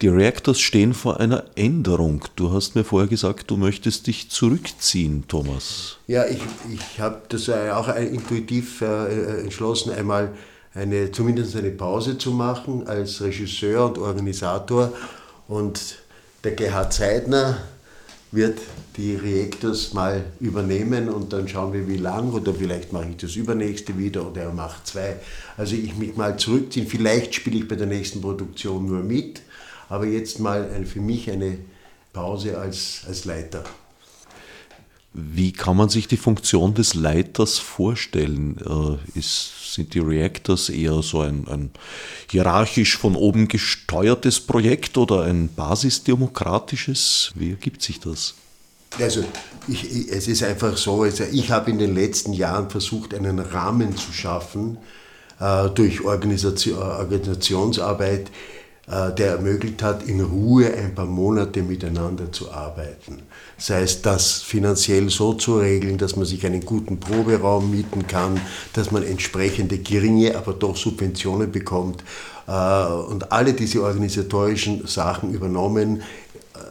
[0.03, 2.25] Die Reactors stehen vor einer Änderung.
[2.35, 5.97] Du hast mir vorher gesagt, du möchtest dich zurückziehen, Thomas.
[6.05, 10.33] Ja, ich, ich habe das auch intuitiv äh, entschlossen, einmal
[10.75, 14.91] eine, zumindest eine Pause zu machen als Regisseur und Organisator.
[15.47, 15.99] Und
[16.43, 17.57] der Gerhard Zeidner
[18.31, 18.59] wird
[18.97, 23.35] die Reactors mal übernehmen und dann schauen wir, wie lang oder vielleicht mache ich das
[23.35, 25.17] übernächste wieder oder er macht zwei.
[25.55, 26.87] Also ich mich mal zurückziehen.
[26.87, 29.41] Vielleicht spiele ich bei der nächsten Produktion nur mit
[29.93, 31.59] aber jetzt mal für mich eine
[32.13, 33.63] Pause als, als Leiter.
[35.13, 38.57] Wie kann man sich die Funktion des Leiters vorstellen?
[38.65, 41.69] Äh, ist, sind die Reactors eher so ein, ein,
[42.31, 47.31] hierarchisch von oben gesteuertes Projekt oder ein basisdemokratisches?
[47.35, 48.33] Wie ergibt sich das?
[48.99, 49.23] Also
[49.67, 53.39] ich, ich, es ist einfach so, also ich habe in den letzten Jahren versucht, einen
[53.39, 54.77] Rahmen zu schaffen
[55.39, 58.31] äh, durch Organisation, Organisationsarbeit,
[58.87, 63.23] äh, der ermöglicht hat, in Ruhe ein paar Monate miteinander zu arbeiten.
[63.57, 68.41] Sei es das finanziell so zu regeln, dass man sich einen guten Proberaum mieten kann,
[68.73, 72.03] dass man entsprechende geringe, aber doch Subventionen bekommt
[72.47, 76.03] äh, und alle diese organisatorischen Sachen übernommen,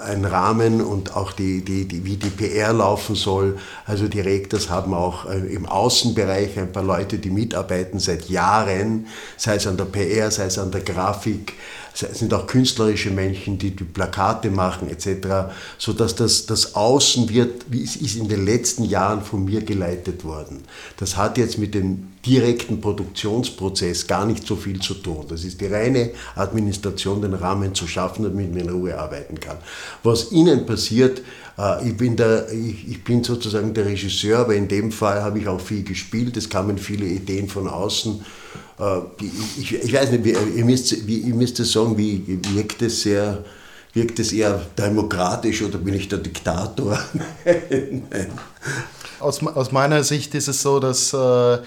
[0.05, 3.59] ein Rahmen und auch die, die, die, wie die PR laufen soll.
[3.87, 9.07] Also die Rektors haben auch äh, im Außenbereich ein paar Leute, die mitarbeiten seit Jahren,
[9.37, 11.55] sei es an der PR, sei es an der Grafik,
[11.95, 17.67] es sind auch künstlerische Menschen, die die Plakate machen etc., sodass das, das Außen wird,
[17.69, 20.63] wie es ist in den letzten Jahren von mir geleitet worden.
[20.97, 25.27] Das hat jetzt mit dem direkten Produktionsprozess gar nicht so viel zu tun.
[25.29, 29.59] Das ist die reine Administration, den Rahmen zu schaffen, damit man in Ruhe arbeiten kann.
[30.03, 31.23] Was innen passiert,
[31.59, 35.49] äh, ich bin, der, ich, bin sozusagen der Regisseur, aber in dem Fall habe ich
[35.49, 36.37] auch viel gespielt.
[36.37, 38.25] Es kamen viele Ideen von außen
[39.59, 43.45] ich, ich, weiß nicht, ihr, müsst, ihr müsst sagen, wie wirkt es sehr,
[43.93, 46.99] wirkt es eher demokratisch oder bin ich der Diktator?
[47.45, 48.33] Nein.
[49.21, 51.59] Aus, aus meiner Sicht ist es so, dass äh,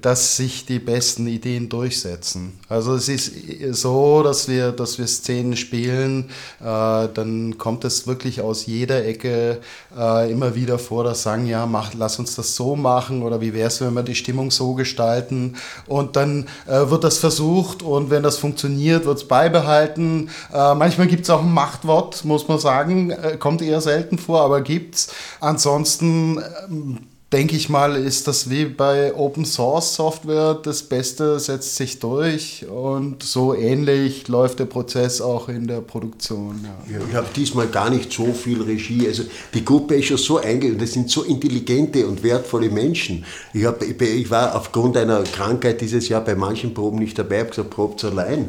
[0.00, 2.58] dass sich die besten Ideen durchsetzen.
[2.68, 3.32] Also es ist
[3.72, 9.58] so, dass wir, dass wir Szenen spielen, äh, dann kommt es wirklich aus jeder Ecke
[9.96, 13.54] äh, immer wieder vor, dass sagen, ja, mach, lass uns das so machen oder wie
[13.54, 15.56] wäre es, wenn wir die Stimmung so gestalten
[15.86, 20.28] und dann äh, wird das versucht und wenn das funktioniert, wird es beibehalten.
[20.52, 24.42] Äh, manchmal gibt es auch ein Machtwort, muss man sagen, äh, kommt eher selten vor,
[24.42, 25.08] aber gibt es.
[25.40, 26.98] Ansonsten ähm,
[27.32, 32.66] denke ich mal, ist das wie bei Open Source Software, das Beste setzt sich durch
[32.68, 36.60] und so ähnlich läuft der Prozess auch in der Produktion.
[36.64, 36.98] Ja.
[36.98, 39.22] Ja, ich habe diesmal gar nicht so viel Regie, also
[39.54, 43.24] die Gruppe ist schon so eingegangen, das sind so intelligente und wertvolle Menschen.
[43.54, 47.50] Ich, hab, ich war aufgrund einer Krankheit dieses Jahr bei manchen Proben nicht dabei, habe
[47.50, 48.48] gesagt, probt allein.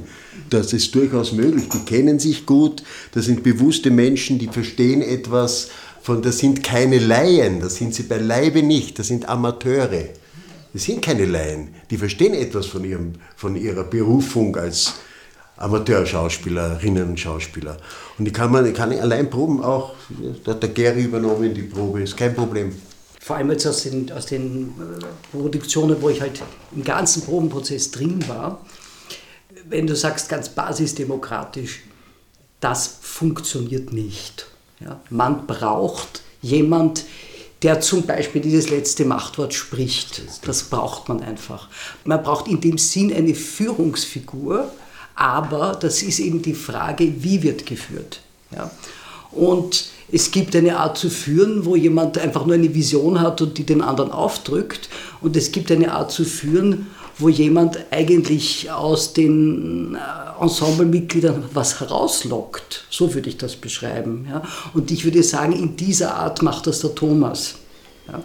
[0.50, 5.70] Das ist durchaus möglich, die kennen sich gut, das sind bewusste Menschen, die verstehen etwas,
[6.02, 10.06] von, das sind keine Laien, das sind sie beileibe nicht, das sind Amateure.
[10.74, 14.94] Das sind keine Laien, die verstehen etwas von, ihrem, von ihrer Berufung als
[15.58, 17.78] Amateurschauspielerinnen und Schauspieler.
[18.18, 19.94] Und die kann man kann allein proben auch,
[20.44, 22.74] da hat der Gary übernommen die Probe, ist kein Problem.
[23.20, 26.42] Vor allem jetzt aus den, aus den äh, Produktionen, wo ich halt
[26.76, 28.66] im ganzen Probenprozess drin war,
[29.70, 31.82] wenn du sagst ganz basisdemokratisch,
[32.60, 34.48] das funktioniert nicht.
[34.84, 37.06] Ja, man braucht jemand,
[37.62, 40.22] der zum Beispiel dieses letzte Machtwort spricht.
[40.46, 41.68] Das braucht man einfach.
[42.06, 44.72] Man braucht in dem Sinn eine Führungsfigur,
[45.16, 48.22] aber das ist eben die Frage, wie wird geführt.
[48.56, 48.72] Ja?
[49.32, 53.58] Und es gibt eine Art zu führen, wo jemand einfach nur eine Vision hat und
[53.58, 54.90] die den anderen aufdrückt.
[55.22, 56.88] Und es gibt eine Art zu führen,
[57.18, 62.86] wo jemand eigentlich aus den äh, Ensemblemitgliedern was herauslockt.
[62.90, 64.28] So würde ich das beschreiben.
[64.30, 64.44] Ja.
[64.74, 67.56] Und ich würde sagen, in dieser Art macht das der Thomas.
[68.08, 68.22] Ja.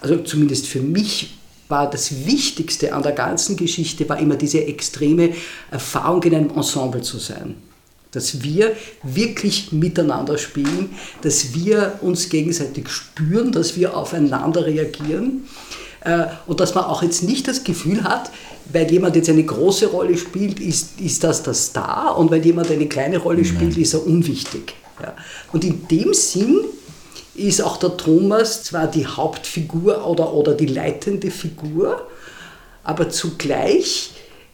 [0.00, 1.34] Also zumindest für mich
[1.68, 5.34] war das Wichtigste an der ganzen Geschichte, war immer diese extreme
[5.70, 7.54] Erfahrung in einem Ensemble zu sein.
[8.12, 10.90] dass wir wirklich miteinander spielen,
[11.22, 15.44] dass wir uns gegenseitig spüren, dass wir aufeinander reagieren
[16.46, 18.30] und dass man auch jetzt nicht das Gefühl hat,
[18.72, 22.70] weil jemand jetzt eine große Rolle spielt, ist, ist das der Star und weil jemand
[22.70, 23.82] eine kleine Rolle spielt, Nein.
[23.82, 24.74] ist er unwichtig.
[25.02, 25.14] Ja.
[25.52, 26.60] Und in dem Sinn
[27.34, 32.06] ist auch der Thomas zwar die Hauptfigur oder, oder die leitende Figur,
[32.84, 34.12] aber zugleich,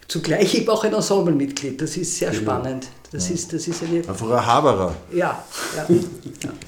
[0.09, 1.80] zugleich eben auch ein Ensemblemitglied.
[1.80, 2.42] Das ist sehr genau.
[2.42, 2.86] spannend.
[3.12, 3.34] Das, ja.
[3.34, 3.99] ist, das ist eine.
[3.99, 4.94] Einfach ein Haberer.
[5.12, 5.44] Ja,
[5.76, 5.86] ja.
[5.88, 6.51] ja.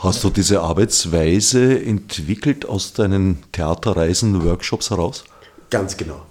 [0.00, 5.24] Hast du diese Arbeitsweise entwickelt aus deinen Theaterreisen, Workshops heraus?
[5.70, 6.24] Ganz genau.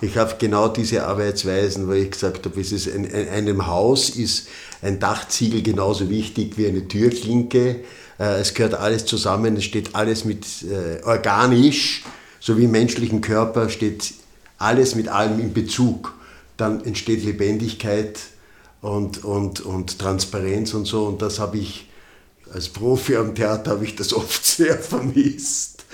[0.00, 4.48] Ich habe genau diese Arbeitsweisen, weil ich gesagt habe, in, in einem Haus ist
[4.82, 7.84] ein Dachziegel genauso wichtig wie eine Türklinke.
[8.18, 12.02] Äh, es gehört alles zusammen, es steht alles mit äh, organisch,
[12.40, 14.14] so wie im menschlichen Körper steht
[14.58, 16.12] alles mit allem in Bezug.
[16.56, 18.18] Dann entsteht Lebendigkeit
[18.80, 21.06] und, und, und Transparenz und so.
[21.06, 21.86] Und das habe ich
[22.52, 25.84] als Profi am Theater habe ich das oft sehr vermisst.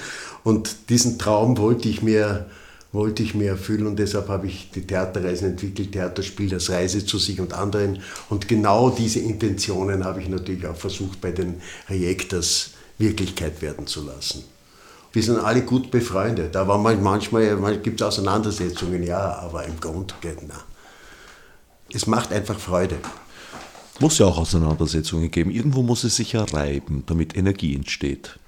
[0.44, 2.46] Und diesen Traum wollte ich mir
[2.92, 7.18] wollte ich mir erfüllen und deshalb habe ich die Theaterreisen entwickelt, Theaterspiel als Reise zu
[7.18, 8.00] sich und anderen.
[8.30, 14.04] Und genau diese Intentionen habe ich natürlich auch versucht bei den Reactors Wirklichkeit werden zu
[14.04, 14.44] lassen.
[15.12, 16.54] Wir sind alle gut befreundet.
[16.54, 17.22] Da war manchmal,
[17.56, 20.14] manchmal gibt es Auseinandersetzungen, ja, aber im Grunde,
[20.46, 20.64] na.
[21.92, 22.96] Es macht einfach Freude.
[24.00, 25.50] Muss ja auch Auseinandersetzungen geben.
[25.50, 28.38] Irgendwo muss es sich ja reiben, damit Energie entsteht.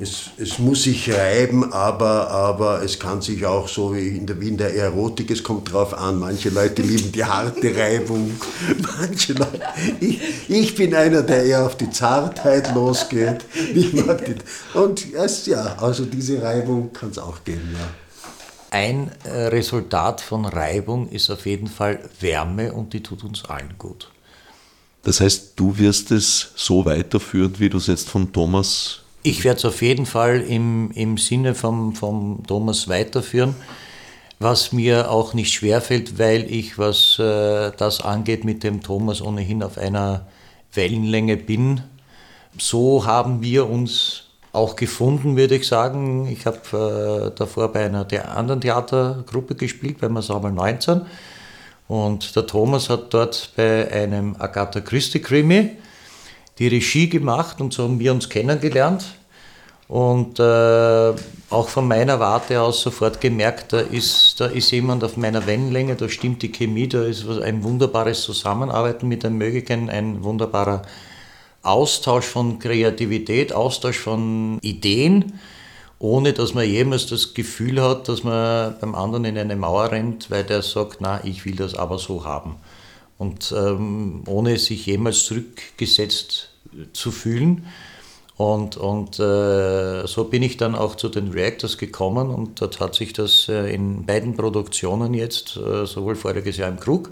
[0.00, 4.40] Es, es, muss sich reiben, aber, aber es kann sich auch so wie in, der,
[4.40, 6.20] wie in der Erotik, es kommt drauf an.
[6.20, 8.30] Manche Leute lieben die harte Reibung.
[9.00, 9.60] Manche Leute,
[9.98, 13.44] ich, ich bin einer, der eher auf die Zartheit losgeht.
[13.74, 14.36] Ich mag die,
[14.78, 17.68] und es, ja, also diese Reibung kann es auch geben.
[17.72, 17.88] Ja.
[18.70, 23.74] Ein äh, Resultat von Reibung ist auf jeden Fall Wärme und die tut uns allen
[23.78, 24.12] gut.
[25.08, 29.58] Das heißt, du wirst es so weiterführen, wie du es jetzt von Thomas ich werde
[29.58, 33.54] es auf jeden Fall im, im Sinne vom, vom Thomas weiterführen,
[34.38, 39.62] was mir auch nicht schwerfällt, weil ich, was äh, das angeht, mit dem Thomas ohnehin
[39.62, 40.26] auf einer
[40.72, 41.82] Wellenlänge bin.
[42.58, 46.28] So haben wir uns auch gefunden, würde ich sagen.
[46.28, 51.02] Ich habe äh, davor bei einer der anderen Theatergruppe gespielt, beim Ensemble 19.
[51.88, 55.70] Und der Thomas hat dort bei einem Agatha Christie Krimi
[56.58, 59.04] die Regie gemacht und so haben wir uns kennengelernt.
[59.88, 61.12] Und äh,
[61.48, 65.96] auch von meiner Warte aus sofort gemerkt, da ist, da ist jemand auf meiner Wellenlänge,
[65.96, 70.82] da stimmt die Chemie, da ist ein wunderbares Zusammenarbeiten mit den Möglichen, ein wunderbarer
[71.62, 75.40] Austausch von Kreativität, Austausch von Ideen,
[75.98, 80.30] ohne dass man jemals das Gefühl hat, dass man beim anderen in eine Mauer rennt,
[80.30, 82.56] weil der sagt, na, ich will das aber so haben.
[83.18, 86.50] Und ähm, ohne sich jemals zurückgesetzt
[86.92, 87.66] zu fühlen.
[88.36, 92.94] Und, und äh, so bin ich dann auch zu den Reactors gekommen und dort hat
[92.94, 97.10] sich das äh, in beiden Produktionen jetzt, äh, sowohl voriges Jahr im Krug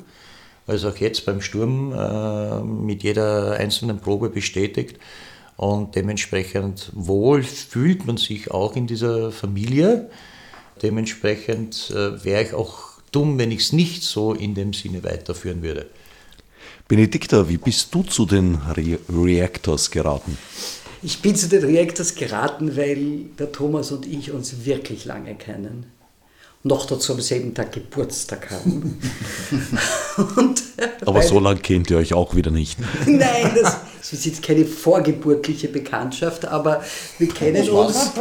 [0.68, 4.98] als auch jetzt beim Sturm, äh, mit jeder einzelnen Probe bestätigt.
[5.56, 10.10] Und dementsprechend wohl fühlt man sich auch in dieser Familie.
[10.82, 15.62] Dementsprechend äh, wäre ich auch dumm, wenn ich es nicht so in dem Sinne weiterführen
[15.62, 15.86] würde.
[16.88, 20.36] Benedikta, wie bist du zu den Re Reactors geraten?
[21.02, 25.86] Ich bin zu den Reactors geraten, weil der Thomas und ich uns wirklich lange kennen.
[26.66, 28.98] Noch dazu am selben Tag Geburtstag haben.
[30.36, 30.64] und,
[31.06, 32.76] Aber so lange kennt ihr euch auch wieder nicht.
[33.06, 36.82] Nein, das, das ist jetzt keine vorgeburtliche Bekanntschaft, aber
[37.18, 38.10] wir kennen uns.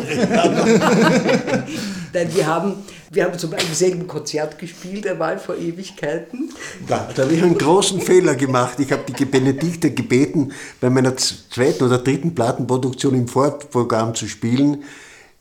[2.13, 2.75] Nein, wir haben,
[3.09, 6.53] wir haben zum Beispiel im selben Konzert gespielt, einmal vor Ewigkeiten.
[6.87, 8.79] Da, da habe ich einen großen Fehler gemacht.
[8.79, 14.83] Ich habe die Benedikte gebeten, bei meiner zweiten oder dritten Plattenproduktion im Vorprogramm zu spielen.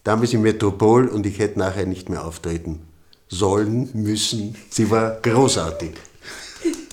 [0.05, 2.81] Damals im Metropol und ich hätte nachher nicht mehr auftreten
[3.35, 4.55] sollen, müssen.
[4.71, 5.91] Sie war großartig.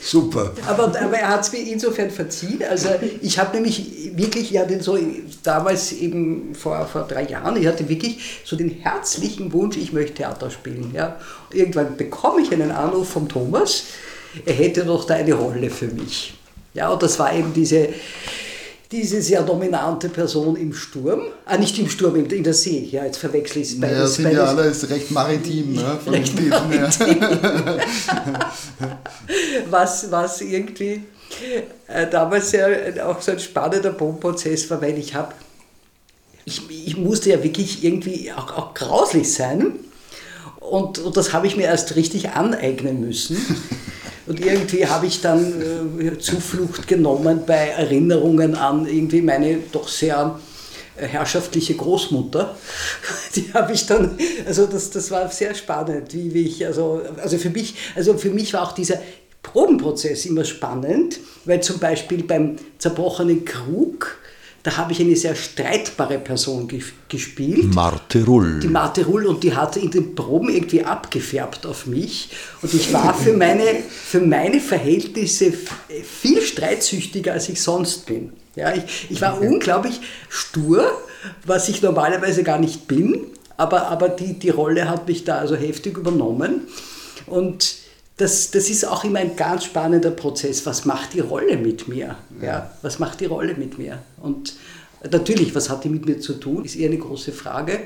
[0.02, 0.52] Super.
[0.68, 2.62] Aber, aber er hat es mir insofern verziehen.
[2.68, 2.90] Also
[3.22, 4.98] ich habe nämlich wirklich, ich hatte so
[5.44, 10.16] damals eben vor, vor drei Jahren, ich hatte wirklich so den herzlichen Wunsch, ich möchte
[10.16, 10.92] Theater spielen.
[10.94, 11.20] Ja.
[11.54, 13.84] Irgendwann bekomme ich einen Anruf vom Thomas,
[14.46, 16.34] er hätte doch da eine Rolle für mich.
[16.74, 17.90] Ja, und das war eben diese,
[18.92, 23.18] diese sehr dominante Person im Sturm, ah nicht im Sturm, in der See, ja, jetzt
[23.18, 23.98] verwechsel ich es beides.
[23.98, 24.38] Ja, sind beides.
[24.38, 27.22] ja alles recht maritim, ne, von recht den maritim.
[29.70, 31.04] was, was irgendwie
[31.88, 32.68] äh, damals ja
[33.06, 35.34] auch so ein spannender Bohnprozess war, weil ich habe,
[36.44, 39.76] ich, ich musste ja wirklich irgendwie auch, auch grauslich sein
[40.60, 43.38] und, und das habe ich mir erst richtig aneignen müssen.
[44.32, 50.40] und irgendwie habe ich dann äh, Zuflucht genommen bei Erinnerungen an irgendwie meine doch sehr
[50.96, 52.56] äh, herrschaftliche Großmutter.
[53.36, 57.38] Die habe ich dann, also das, das war sehr spannend, wie, wie ich, also, also
[57.38, 59.02] für mich, also für mich war auch dieser
[59.44, 64.18] Probenprozess immer spannend, weil zum Beispiel beim zerbrochenen Krug,
[64.64, 66.68] da habe ich eine sehr streitbare Person
[67.10, 67.74] gespielt.
[67.74, 68.60] Marte Rull.
[68.60, 72.30] Die Marte Rull und die hatte in den Proben irgendwie abgefärbt auf mich.
[72.62, 75.52] Und ich war für meine, für meine Verhältnisse
[76.04, 78.34] viel streitsüchtiger, als ich sonst bin.
[78.56, 79.48] Ja, ich, ich war okay.
[79.48, 80.00] unglaublich
[80.30, 80.92] stur,
[81.46, 85.56] was ich normalerweise gar nicht bin, aber, aber die, die Rolle hat mich da also
[85.56, 86.68] heftig übernommen.
[87.26, 87.81] Und
[88.22, 90.64] das, das ist auch immer ein ganz spannender Prozess.
[90.68, 92.18] Was macht die Rolle mit mir?
[92.40, 93.98] Ja, was macht die Rolle mit mir?
[94.22, 94.54] Und
[95.10, 97.80] natürlich, was hat die mit mir zu tun, ist eher eine große Frage.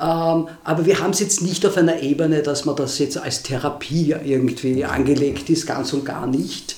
[0.00, 3.42] Ähm, aber wir haben es jetzt nicht auf einer Ebene, dass man das jetzt als
[3.42, 6.76] Therapie irgendwie angelegt ist, ganz und gar nicht.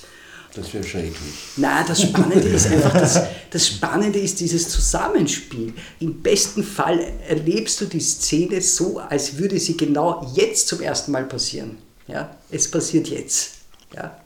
[0.55, 1.15] Das wäre schrecklich.
[1.57, 5.73] Nein, das Spannende ist einfach, das, das Spannende ist dieses Zusammenspiel.
[5.99, 11.11] Im besten Fall erlebst du die Szene so, als würde sie genau jetzt zum ersten
[11.11, 11.79] Mal passieren.
[12.11, 13.57] Ja, es passiert jetzt.
[13.95, 14.17] Ja.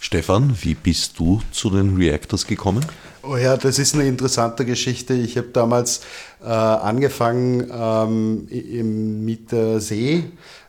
[0.00, 2.84] Stefan, wie bist du zu den Reactors gekommen?
[3.22, 5.14] Oh ja, das ist eine interessante Geschichte.
[5.14, 6.02] Ich habe damals
[6.42, 10.24] äh, angefangen ähm, im, mit der See,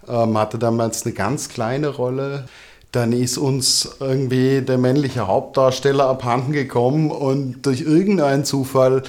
[0.07, 2.47] ähm, hatte damals eine ganz kleine Rolle.
[2.93, 9.03] Dann ist uns irgendwie der männliche Hauptdarsteller abhanden gekommen und durch irgendeinen Zufall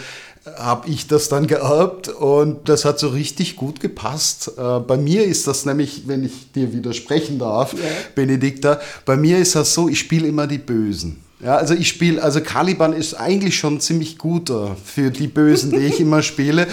[0.58, 4.52] habe ich das dann geerbt und das hat so richtig gut gepasst.
[4.56, 7.80] Äh, bei mir ist das nämlich, wenn ich dir widersprechen darf, ja.
[8.14, 11.22] Benedikta, bei mir ist das so, ich spiele immer die Bösen.
[11.40, 15.84] Ja, also ich spiele, also Caliban ist eigentlich schon ziemlich guter für die Bösen, die
[15.84, 16.66] ich immer spiele.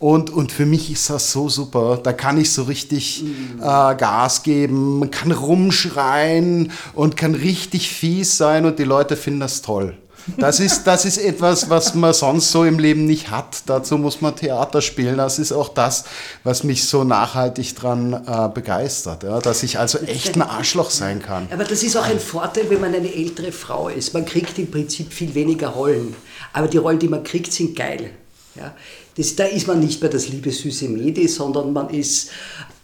[0.00, 2.00] Und, und für mich ist das so super.
[2.02, 3.60] Da kann ich so richtig mhm.
[3.60, 9.62] äh, Gas geben, kann rumschreien und kann richtig fies sein und die Leute finden das
[9.62, 9.96] toll.
[10.36, 13.62] Das ist, das ist etwas, was man sonst so im Leben nicht hat.
[13.66, 15.16] Dazu muss man Theater spielen.
[15.16, 16.04] Das ist auch das,
[16.44, 19.22] was mich so nachhaltig dran äh, begeistert.
[19.22, 19.40] Ja?
[19.40, 21.48] Dass ich also echt ein Arschloch sein kann.
[21.50, 24.12] Aber das ist auch ein Vorteil, wenn man eine ältere Frau ist.
[24.14, 26.14] Man kriegt im Prinzip viel weniger Rollen.
[26.52, 28.10] Aber die Rollen, die man kriegt, sind geil.
[28.54, 28.74] Ja?
[29.16, 32.30] Das, da ist man nicht mehr das liebe süße Medi, sondern man ist,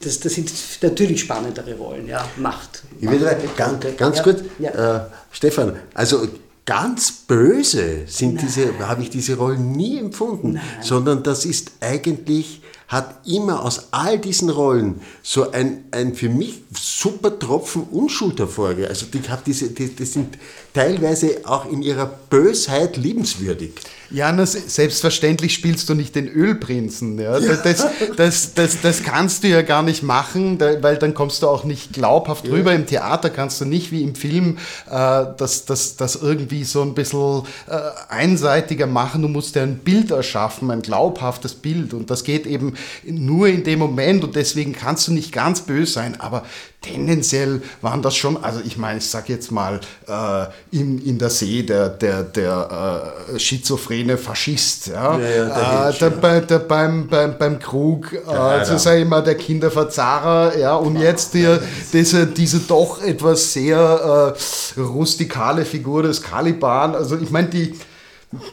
[0.01, 2.82] das, das sind natürlich spannendere Rollen, ja, Macht.
[3.01, 3.20] Ich will
[3.57, 4.97] ganz, ganz ja, kurz, ja.
[4.97, 6.26] Äh, Stefan, also
[6.67, 8.45] ganz böse sind Nein.
[8.47, 10.62] diese, habe ich diese Rollen nie empfunden, Nein.
[10.81, 16.62] sondern das ist eigentlich, hat immer aus all diesen Rollen so ein, ein für mich
[16.78, 18.91] super Tropfen Unschuld hervorgegangen.
[18.91, 20.39] Also die, diese, die, die sind
[20.74, 23.72] teilweise auch in ihrer Bösheit liebenswürdig.
[24.11, 27.18] Ja, na, selbstverständlich spielst du nicht den Ölprinzen.
[27.18, 27.39] Ja?
[27.39, 27.57] ja.
[27.57, 31.64] Das, das, das, das, kannst du ja gar nicht machen, weil dann kommst du auch
[31.64, 32.53] nicht glaubhaft ja.
[32.53, 32.74] rüber.
[32.74, 34.59] Im Theater kannst du nicht wie im Film
[34.89, 39.22] äh, das, das, das irgendwie so ein bisschen äh, einseitiger machen.
[39.22, 41.95] Du musst ja ein Bild erschaffen, ein glaubhaftes Bild.
[41.95, 42.74] Und das geht eben
[43.05, 46.20] nur in dem Moment und deswegen kannst du nicht ganz böse sein.
[46.20, 46.45] Aber
[46.85, 51.31] tendenziell waren das schon, also ich meine, ich sage jetzt mal, äh, in, in der
[51.31, 56.59] See der, der, der äh, schizophrene Faschist, ja, ja, ja der äh, der, bei, der,
[56.59, 61.59] beim, beim, beim Krug, äh, also sage ich mal, der Kinderverzahrer, ja, und jetzt die,
[61.93, 64.35] diese, diese doch etwas sehr
[64.77, 67.75] äh, rustikale Figur des Caliban, also ich meine, die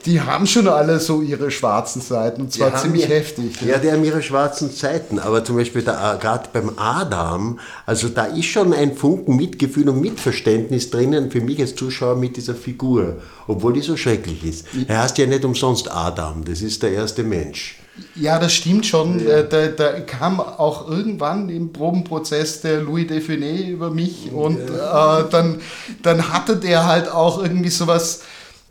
[0.06, 3.62] die haben schon alle so ihre schwarzen Seiten und zwar ziemlich ja, heftig.
[3.62, 3.74] Ja.
[3.74, 8.46] ja, die haben ihre schwarzen Seiten, aber zum Beispiel gerade beim Adam, also da ist
[8.46, 13.18] schon ein Funken Mitgefühl und Mitverständnis drinnen für mich als Zuschauer mit dieser Figur,
[13.48, 14.66] obwohl die so schrecklich ist.
[14.88, 17.78] Er heißt ja nicht umsonst Adam, das ist der erste Mensch.
[18.16, 19.26] Ja, das stimmt schon.
[19.26, 19.44] Ja.
[19.44, 25.20] Da, da, kam auch irgendwann im Probenprozess der Louis Define über mich und ja.
[25.20, 25.62] äh, dann,
[26.02, 28.22] dann hatte der halt auch irgendwie sowas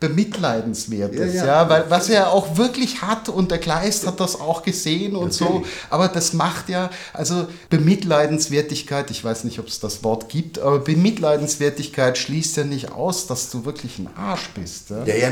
[0.01, 1.45] Bemitleidenswertes, ja, ja.
[1.45, 5.39] ja, weil was er auch wirklich hat und der Kleist hat das auch gesehen und
[5.39, 5.63] Natürlich.
[5.63, 10.57] so, aber das macht ja, also Bemitleidenswertigkeit, ich weiß nicht, ob es das Wort gibt,
[10.57, 14.89] aber Bemitleidenswertigkeit schließt ja nicht aus, dass du wirklich ein Arsch bist.
[14.89, 15.31] Ja, ja, ja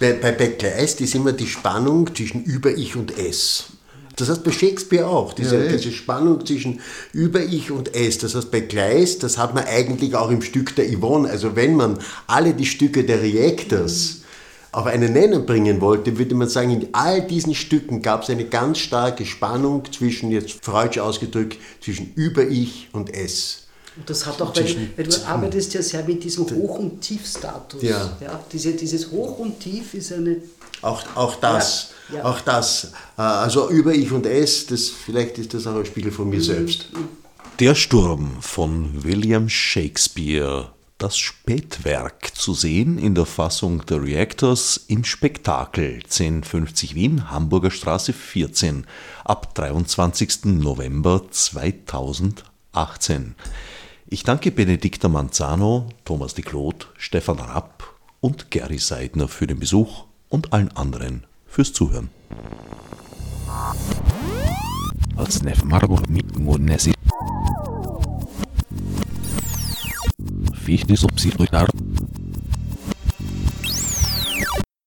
[0.00, 3.66] bei, bei, bei Kleist ist immer die Spannung zwischen Über-Ich und Es.
[4.18, 6.80] Das heißt bei Shakespeare auch, diese, ja, diese Spannung zwischen
[7.12, 8.18] Über-Ich und Es.
[8.18, 11.30] Das heißt bei Kleist, das hat man eigentlich auch im Stück der Yvonne.
[11.30, 14.22] Also wenn man alle die Stücke der Reactors
[14.72, 18.44] auf einen Nenner bringen wollte, würde man sagen, in all diesen Stücken gab es eine
[18.44, 23.68] ganz starke Spannung zwischen, jetzt freudsch ausgedrückt, zwischen Über-Ich und Es.
[23.96, 27.82] Und das hat auch, weil, weil, du arbeitest ja sehr mit diesem Hoch- und Tiefstatus.
[27.82, 28.16] Ja.
[28.20, 30.36] ja diese, dieses Hoch und Tief ist eine.
[30.82, 31.90] Auch, auch das.
[31.90, 32.24] Ja ja.
[32.24, 32.92] Auch das.
[33.16, 36.36] Äh, also über Ich und Es, das, vielleicht ist das auch ein Spiegel von mir
[36.36, 36.42] mhm.
[36.42, 36.86] selbst.
[37.60, 45.04] Der Sturm von William Shakespeare das Spätwerk zu sehen in der Fassung der Reactors im
[45.04, 48.84] Spektakel 1050 Wien, Hamburger Straße 14
[49.24, 50.46] ab 23.
[50.46, 53.36] November 2018.
[54.08, 57.84] Ich danke Benedikta Manzano, Thomas de Claude, Stefan Rapp
[58.20, 62.10] und Gary Seidner für den Besuch und allen anderen fürs Zuhören.
[70.54, 71.66] Fichte subsidiar